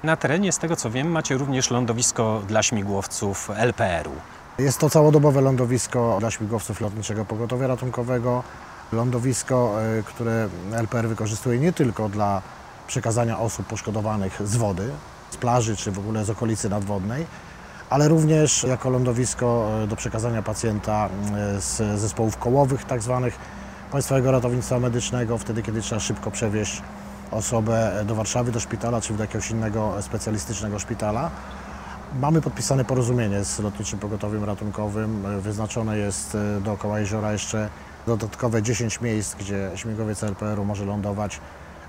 [0.04, 4.12] Na terenie, z tego co wiem, macie również lądowisko dla śmigłowców LPR-u.
[4.58, 8.44] Jest to całodobowe lądowisko dla śmigłowców Lotniczego Pogotowia Ratunkowego.
[8.92, 12.42] Lądowisko, e, które LPR wykorzystuje nie tylko dla
[12.88, 14.92] przekazania osób poszkodowanych z wody,
[15.32, 17.26] z plaży czy w ogóle z okolicy nadwodnej,
[17.90, 23.38] ale również jako lądowisko e, do przekazania pacjenta e, z zespołów kołowych tak zwanych
[23.92, 26.82] Państwowego Ratownictwa Medycznego, wtedy kiedy trzeba szybko przewieźć
[27.32, 31.32] osobę do Warszawy, do szpitala czy do jakiegoś innego specjalistycznego szpitala.
[32.20, 35.42] Mamy podpisane porozumienie z Lotniczym Pogotowiem Ratunkowym.
[35.42, 37.70] Wyznaczone jest e, dookoła jeziora jeszcze
[38.08, 41.40] dodatkowe 10 miejsc, gdzie śmigłowiec LPR-u może lądować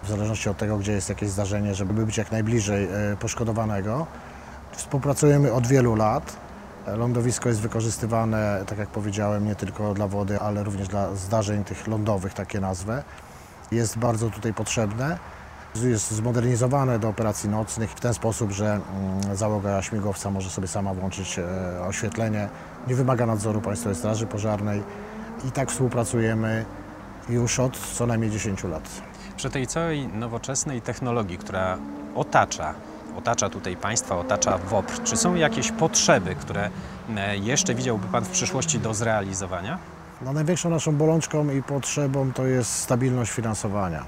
[0.02, 4.06] w zależności od tego, gdzie jest jakieś zdarzenie, żeby być jak najbliżej e, poszkodowanego.
[4.72, 6.36] Współpracujemy od wielu lat.
[6.96, 11.86] Lądowisko jest wykorzystywane, tak jak powiedziałem, nie tylko dla wody, ale również dla zdarzeń tych
[11.86, 13.02] lądowych, takie nazwę.
[13.70, 15.18] Jest bardzo tutaj potrzebne.
[15.74, 20.94] Jest zmodernizowane do operacji nocnych w ten sposób, że mm, załoga śmigłowca może sobie sama
[20.94, 21.44] włączyć e,
[21.88, 22.48] oświetlenie.
[22.86, 24.82] Nie wymaga nadzoru Państwowej Straży Pożarnej
[25.48, 26.64] i tak współpracujemy
[27.28, 28.88] już od co najmniej 10 lat.
[29.38, 31.78] Przy tej całej nowoczesnej technologii, która
[32.14, 32.74] otacza
[33.16, 35.02] otacza tutaj państwa, otacza WOPR.
[35.04, 36.70] Czy są jakieś potrzeby, które
[37.16, 39.78] e, jeszcze widziałby Pan w przyszłości do zrealizowania?
[40.22, 44.04] No, największą naszą bolączką i potrzebą to jest stabilność finansowania.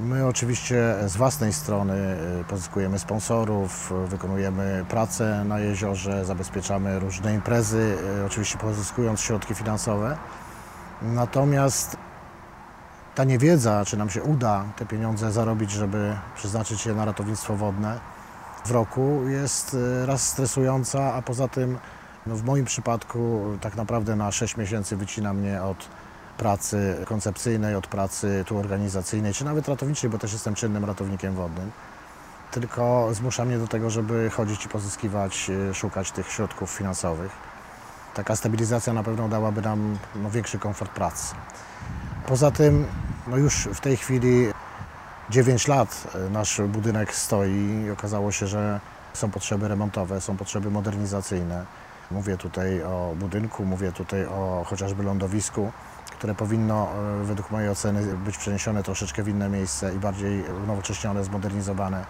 [0.00, 1.94] My oczywiście z własnej strony
[2.40, 10.16] e, pozyskujemy sponsorów, wykonujemy pracę na jeziorze, zabezpieczamy różne imprezy, e, oczywiście pozyskując środki finansowe.
[11.02, 11.96] Natomiast
[13.14, 18.00] ta niewiedza, czy nam się uda te pieniądze zarobić, żeby przeznaczyć je na ratownictwo wodne
[18.64, 21.78] w roku, jest e, raz stresująca, a poza tym
[22.26, 25.88] no w moim przypadku tak naprawdę na 6 miesięcy wycina mnie od
[26.38, 31.70] pracy koncepcyjnej, od pracy tu organizacyjnej, czy nawet ratowniczej, bo też jestem czynnym ratownikiem wodnym.
[32.50, 37.32] Tylko zmusza mnie do tego, żeby chodzić i pozyskiwać, e, szukać tych środków finansowych.
[38.14, 41.34] Taka stabilizacja na pewno dałaby nam no, większy komfort pracy.
[42.26, 42.86] Poza tym
[43.26, 44.46] no już w tej chwili
[45.30, 48.80] 9 lat e, nasz budynek stoi i okazało się, że
[49.12, 51.64] są potrzeby remontowe, są potrzeby modernizacyjne.
[52.10, 55.72] Mówię tutaj o budynku, mówię tutaj o chociażby lądowisku,
[56.10, 56.88] które powinno
[57.22, 62.04] e, według mojej oceny być przeniesione troszeczkę w inne miejsce i bardziej unowocześnione, zmodernizowane.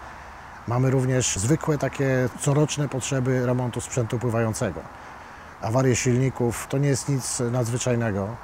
[0.67, 4.81] Mamy również zwykłe takie coroczne potrzeby remontu sprzętu pływającego.
[5.61, 8.35] Awarie silników to nie jest nic nadzwyczajnego,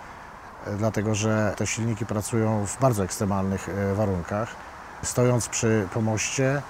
[0.78, 4.55] dlatego że te silniki pracują w bardzo ekstremalnych e, warunkach.
[5.03, 6.62] Stojąc przy pomoście,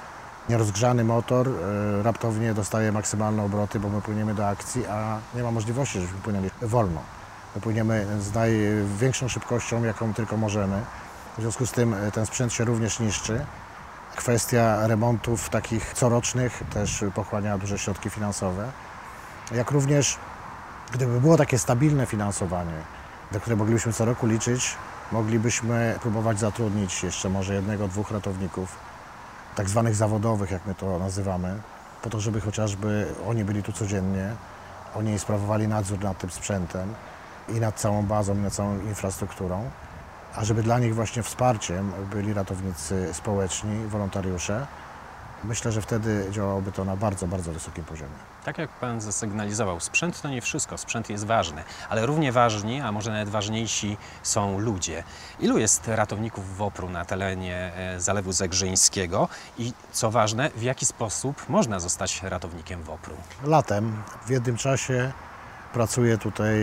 [0.50, 5.52] nierozgrzany motor e, raptownie dostaje maksymalne obroty, bo my płyniemy do akcji, a nie ma
[5.52, 7.02] możliwości, żebyśmy płynęli wolno.
[7.56, 10.82] My płyniemy z największą szybkością, jaką tylko możemy.
[11.38, 13.46] W związku z tym ten sprzęt się również niszczy.
[14.16, 18.72] Kwestia remontów takich corocznych też pochłania duże środki finansowe.
[19.52, 20.18] Jak również,
[20.92, 23.01] gdyby było takie stabilne finansowanie,
[23.32, 24.76] do które moglibyśmy co roku liczyć,
[25.12, 28.76] moglibyśmy próbować zatrudnić jeszcze może jednego, dwóch ratowników,
[29.56, 31.62] tak zwanych zawodowych, jak my to nazywamy,
[32.02, 34.36] po to, żeby chociażby oni byli tu codziennie,
[34.96, 36.94] oni sprawowali nadzór nad tym sprzętem
[37.50, 39.70] i nad całą bazą, i nad całą infrastrukturą
[40.36, 44.68] a żeby dla nich właśnie wsparciem byli ratownicy społeczni, wolontariusze,
[45.44, 48.31] myślę, że wtedy działałoby to na bardzo, bardzo wysokim poziomie.
[48.46, 52.92] Tak jak Pan zasygnalizował, sprzęt to nie wszystko, sprzęt jest ważny, ale równie ważni, a
[52.92, 55.04] może nawet ważniejsi są ludzie.
[55.40, 59.28] Ilu jest ratowników WOPR-u na terenie e, Zalewu Zegrzyńskiego
[59.58, 63.16] i co ważne, w jaki sposób można zostać ratownikiem WOPR-u?
[63.50, 65.12] Latem w jednym czasie
[65.74, 66.56] Pracuje tutaj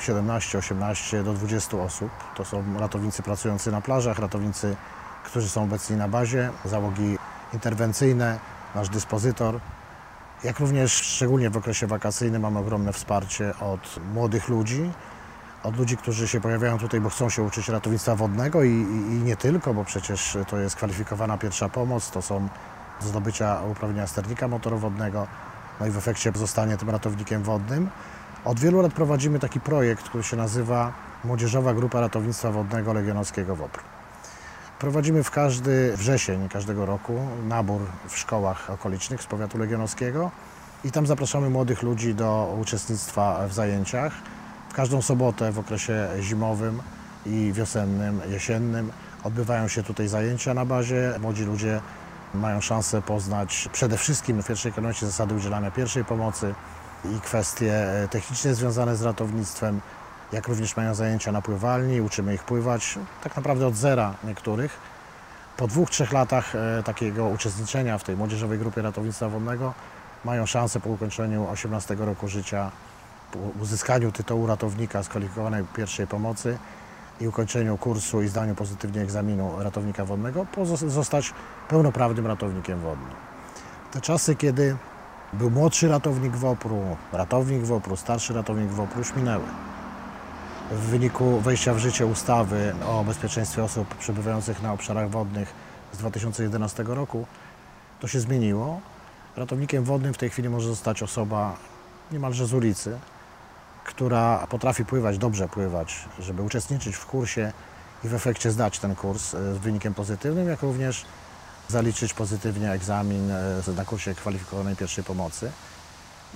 [0.00, 2.10] 17, 18 do 20 osób.
[2.36, 4.76] To są ratownicy pracujący na plażach, ratownicy,
[5.24, 7.18] którzy są obecni na bazie, załogi
[7.52, 8.38] interwencyjne,
[8.74, 9.60] nasz dyspozytor.
[10.44, 14.90] Jak również szczególnie w okresie wakacyjnym mamy ogromne wsparcie od młodych ludzi,
[15.62, 19.22] od ludzi, którzy się pojawiają tutaj, bo chcą się uczyć ratownictwa wodnego i, i, i
[19.22, 22.48] nie tylko, bo przecież to jest kwalifikowana pierwsza pomoc, to są
[23.00, 25.26] do zdobycia uprawnienia sternika motorowodnego,
[25.80, 27.90] no i w efekcie zostanie tym ratownikiem wodnym.
[28.44, 30.92] Od wielu lat prowadzimy taki projekt, który się nazywa
[31.24, 33.95] Młodzieżowa Grupa Ratownictwa Wodnego Legionowskiego WOPR.
[34.78, 37.12] Prowadzimy w każdy wrzesień każdego roku
[37.48, 40.30] nabór w szkołach okolicznych z powiatu legionowskiego
[40.84, 44.12] i tam zapraszamy młodych ludzi do uczestnictwa w zajęciach.
[44.70, 46.82] W każdą sobotę w okresie zimowym
[47.26, 48.92] i wiosennym, jesiennym
[49.24, 51.14] odbywają się tutaj zajęcia na bazie.
[51.20, 51.80] Młodzi ludzie
[52.34, 56.54] mają szansę poznać przede wszystkim w pierwszej kolejności zasady udzielania pierwszej pomocy,
[57.04, 59.80] i kwestie e, techniczne związane z ratownictwem,
[60.32, 64.78] jak również mają zajęcia na pływalni, uczymy ich pływać, tak naprawdę od zera niektórych.
[65.56, 69.74] Po dwóch, trzech latach e, takiego uczestniczenia w tej młodzieżowej grupie ratownictwa wodnego
[70.24, 72.70] mają szansę po ukończeniu 18 roku życia,
[73.32, 76.58] po uzyskaniu tytułu ratownika skwalifikowanej pierwszej pomocy
[77.20, 80.46] i ukończeniu kursu i zdaniu pozytywnie egzaminu ratownika wodnego,
[80.86, 81.34] zostać
[81.68, 83.10] pełnoprawnym ratownikiem wodnym.
[83.92, 84.76] Te czasy, kiedy
[85.32, 89.44] był młodszy ratownik WOPR-u, ratownik WOPR-u, starszy ratownik WOPR-u już minęły.
[90.70, 95.54] W wyniku wejścia w życie ustawy o bezpieczeństwie osób przebywających na obszarach wodnych
[95.92, 97.26] z 2011 roku
[98.00, 98.80] to się zmieniło.
[99.36, 101.56] Ratownikiem wodnym w tej chwili może zostać osoba
[102.12, 102.98] niemalże z ulicy,
[103.84, 107.52] która potrafi pływać, dobrze pływać, żeby uczestniczyć w kursie
[108.04, 111.04] i w efekcie zdać ten kurs e, z wynikiem pozytywnym, jak również
[111.68, 115.50] zaliczyć pozytywnie egzamin e, na kursie kwalifikowanej pierwszej pomocy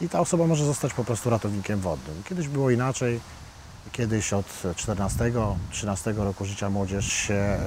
[0.01, 2.23] i ta osoba może zostać po prostu ratownikiem wodnym.
[2.29, 3.21] Kiedyś było inaczej.
[3.93, 7.59] Kiedyś od 14-13 roku życia młodzież się e,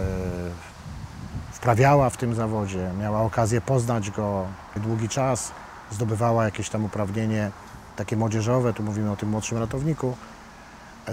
[1.52, 5.52] wprawiała w tym zawodzie, miała okazję poznać go długi czas,
[5.92, 7.52] zdobywała jakieś tam uprawnienie
[7.96, 10.18] takie młodzieżowe, tu mówimy o tym młodszym ratowniku,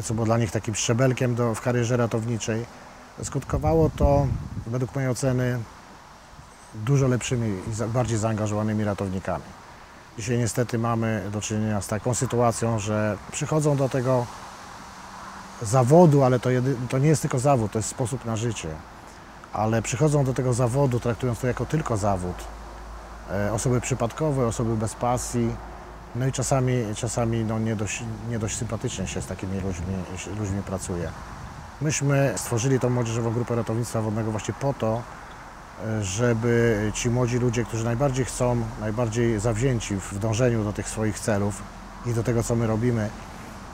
[0.03, 2.67] co było dla nich takim szczebelkiem do, w karierze ratowniczej.
[3.23, 4.27] Skutkowało to,
[4.67, 5.59] według mojej oceny,
[6.75, 9.45] dużo lepszymi i bardziej zaangażowanymi ratownikami.
[10.19, 14.27] Dzisiaj niestety mamy do czynienia z taką sytuacją, że przychodzą do tego
[15.63, 18.69] zawodu, ale to, jedy, to nie jest tylko zawód, to jest sposób na życie.
[19.53, 22.37] Ale przychodzą do tego zawodu, traktując to jako tylko zawód.
[23.31, 25.55] E, osoby przypadkowe, osoby bez pasji,
[26.15, 29.95] no i czasami, czasami no nie, dość, nie dość sympatycznie się z takimi ludźmi,
[30.39, 31.11] ludźmi pracuje.
[31.81, 35.03] Myśmy stworzyli tą młodzieżową grupę ratownictwa wodnego właśnie po to,
[36.01, 41.63] żeby ci młodzi ludzie, którzy najbardziej chcą, najbardziej zawzięci w dążeniu do tych swoich celów
[42.07, 43.11] i do tego, co my robimy,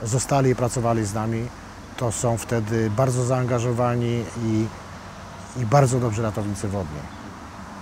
[0.02, 1.48] zostali i pracowali z nami,
[1.96, 4.66] to są wtedy bardzo zaangażowani i,
[5.56, 7.00] i bardzo dobrzy ratownicy wodni.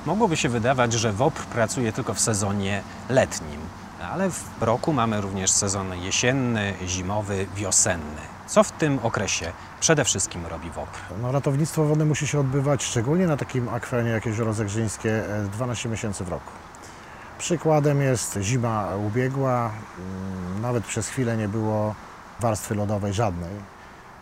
[0.06, 3.60] Mogłoby się wydawać, że WOPR pracuje tylko w sezonie letnim,
[4.12, 8.20] ale w roku mamy również sezon jesienny, zimowy, wiosenny.
[8.46, 10.98] Co w tym okresie przede wszystkim robi WOPR?
[11.22, 16.24] No, ratownictwo wodne musi się odbywać, szczególnie na takim akwenie jak Jezioro Zegrzyńskie, 12 miesięcy
[16.24, 16.52] w roku.
[17.38, 21.94] Przykładem jest zima ubiegła, mm, nawet przez chwilę nie było
[22.40, 23.73] warstwy lodowej żadnej.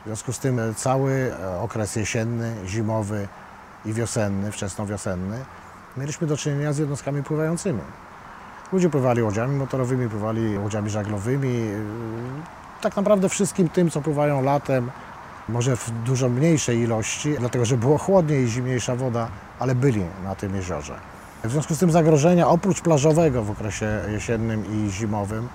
[0.03, 3.29] W związku z tym e, cały e, okres jesienny, zimowy
[3.85, 5.45] i wiosenny, wczesnowiosenny,
[5.97, 7.81] mieliśmy do czynienia z jednostkami pływającymi.
[8.73, 14.91] Ludzie pływali łodziami motorowymi, pływali łodziami żaglowymi, e, tak naprawdę wszystkim tym, co pływają latem,
[15.49, 19.29] może w dużo mniejszej ilości, dlatego że było chłodniej i zimniejsza woda,
[19.59, 20.95] ale byli na tym jeziorze.
[21.45, 25.49] W związku z tym zagrożenia, oprócz plażowego w okresie jesiennym i zimowym,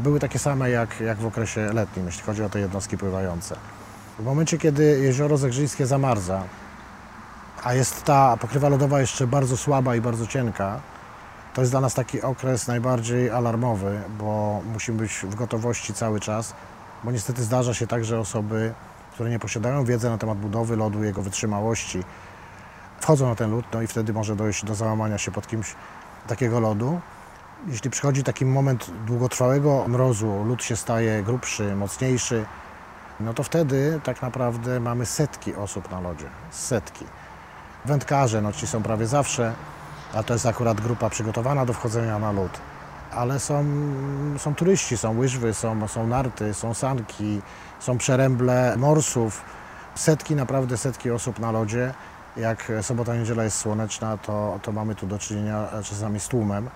[0.00, 3.56] były takie same jak, jak w okresie letnim, jeśli chodzi o te jednostki pływające.
[4.20, 6.42] W momencie, kiedy jezioro Zegrzyńskie zamarza,
[7.64, 10.80] a jest ta pokrywa lodowa jeszcze bardzo słaba i bardzo cienka,
[11.54, 16.54] to jest dla nas taki okres najbardziej alarmowy, bo musimy być w gotowości cały czas,
[17.04, 18.74] bo niestety zdarza się tak, że osoby,
[19.12, 22.04] które nie posiadają wiedzy na temat budowy lodu, jego wytrzymałości,
[23.00, 25.74] wchodzą na ten lód, no i wtedy może dojść do załamania się pod kimś
[26.26, 27.00] takiego lodu.
[27.66, 32.44] Jeśli przychodzi taki moment długotrwałego mrozu, lód się staje grubszy, mocniejszy,
[33.20, 36.26] no to wtedy tak naprawdę mamy setki osób na lodzie.
[36.50, 37.04] Setki.
[37.84, 39.52] Wędkarze, no ci są prawie zawsze,
[40.14, 42.50] a to jest akurat grupa przygotowana do wchodzenia na lód.
[43.10, 43.64] Ale są,
[44.38, 47.42] są turyści, są łyżwy, są, są narty, są sanki,
[47.80, 49.44] są przeręble morsów.
[49.94, 51.94] Setki, naprawdę setki osób na lodzie.
[52.36, 56.70] Jak sobota, niedziela jest słoneczna, to, to mamy tu do czynienia czasami z tłumem.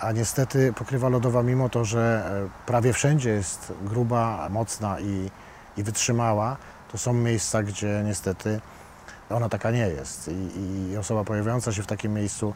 [0.00, 5.30] A niestety pokrywa lodowa, mimo to, że e, prawie wszędzie jest gruba, mocna i,
[5.76, 6.56] i wytrzymała,
[6.92, 8.60] to są miejsca, gdzie niestety
[9.30, 10.28] ona taka nie jest.
[10.28, 12.54] I, I, osoba pojawiająca się w takim miejscu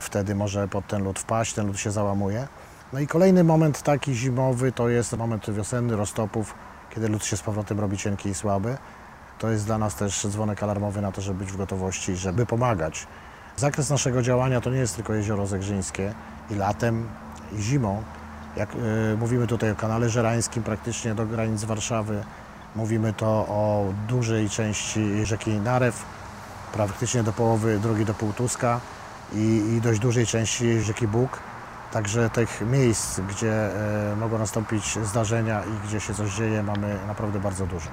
[0.00, 2.48] wtedy może pod ten lód wpaść, ten lód się załamuje.
[2.92, 6.54] No i kolejny moment taki zimowy to jest moment wiosenny, roztopów,
[6.94, 8.76] kiedy lód się z powrotem robi cienki i słaby.
[9.38, 13.06] To jest dla nas też dzwonek alarmowy na to, żeby być w gotowości, żeby pomagać.
[13.56, 16.14] Zakres naszego działania to nie jest tylko jezioro Zegrzyńskie
[16.50, 17.08] i latem,
[17.52, 18.02] i zimą.
[18.56, 22.24] Jak y, mówimy tutaj o kanale żerańskim, praktycznie do granic Warszawy,
[22.76, 26.04] mówimy to o dużej części rzeki Narew,
[26.72, 28.80] praktycznie do połowy drogi do Półtuska
[29.32, 31.38] i, i dość dużej części rzeki Bóg.
[31.92, 33.70] Także tych miejsc, gdzie
[34.12, 37.88] y, mogą nastąpić zdarzenia i gdzie się coś dzieje, mamy naprawdę bardzo dużo.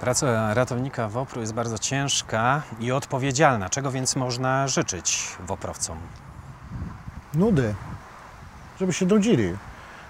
[0.00, 3.68] Praca ratownika WOPR-u jest bardzo ciężka i odpowiedzialna.
[3.70, 5.96] Czego więc można życzyć WOPR-owcom?
[7.34, 7.74] Nudy.
[8.80, 9.56] Żeby się nudzili.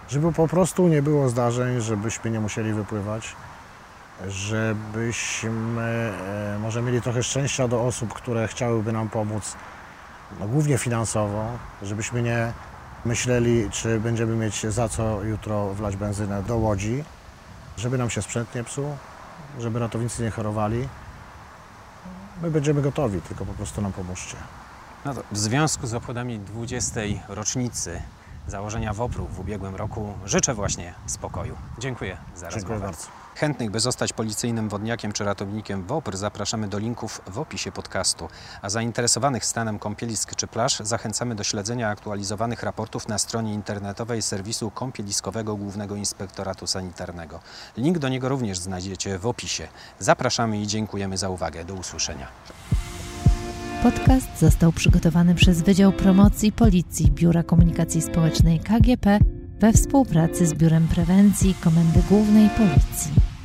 [0.09, 3.37] Żeby po prostu nie było zdarzeń, żebyśmy nie musieli wypływać.
[4.27, 6.13] Żebyśmy
[6.55, 9.57] e, może mieli trochę szczęścia do osób, które chciałyby nam pomóc,
[10.41, 11.45] no, głównie finansowo.
[11.83, 12.53] Żebyśmy nie
[13.05, 17.05] myśleli, czy będziemy mieć za co jutro wlać benzynę do łodzi.
[17.77, 18.97] Żeby nam się sprzęt nie psuł
[19.61, 20.89] żeby ratownicy nie chorowali.
[22.43, 24.37] My będziemy gotowi, tylko po prostu nam pomóżcie.
[25.05, 27.01] No to w związku z obchodami 20.
[27.29, 28.03] rocznicy
[28.47, 31.57] założenia WOPR-u w ubiegłym roku życzę właśnie spokoju.
[31.79, 32.81] Dziękuję za Dziękuję rozmowę.
[32.81, 33.18] bardzo.
[33.39, 38.29] Chętnych, by zostać policyjnym wodniakiem czy ratownikiem WOPR zapraszamy do linków w opisie podcastu,
[38.63, 44.71] a zainteresowanych stanem kąpielisk czy plaż zachęcamy do śledzenia aktualizowanych raportów na stronie internetowej serwisu
[44.71, 47.41] kąpieliskowego Głównego Inspektoratu Sanitarnego.
[47.77, 49.69] Link do niego również znajdziecie w opisie.
[49.99, 51.65] Zapraszamy i dziękujemy za uwagę.
[51.65, 52.29] Do usłyszenia.
[53.83, 60.89] Podcast został przygotowany przez Wydział Promocji Policji Biura Komunikacji Społecznej KGP we współpracy z Biurem
[60.89, 63.38] Prewencji Komendy Głównej Policji.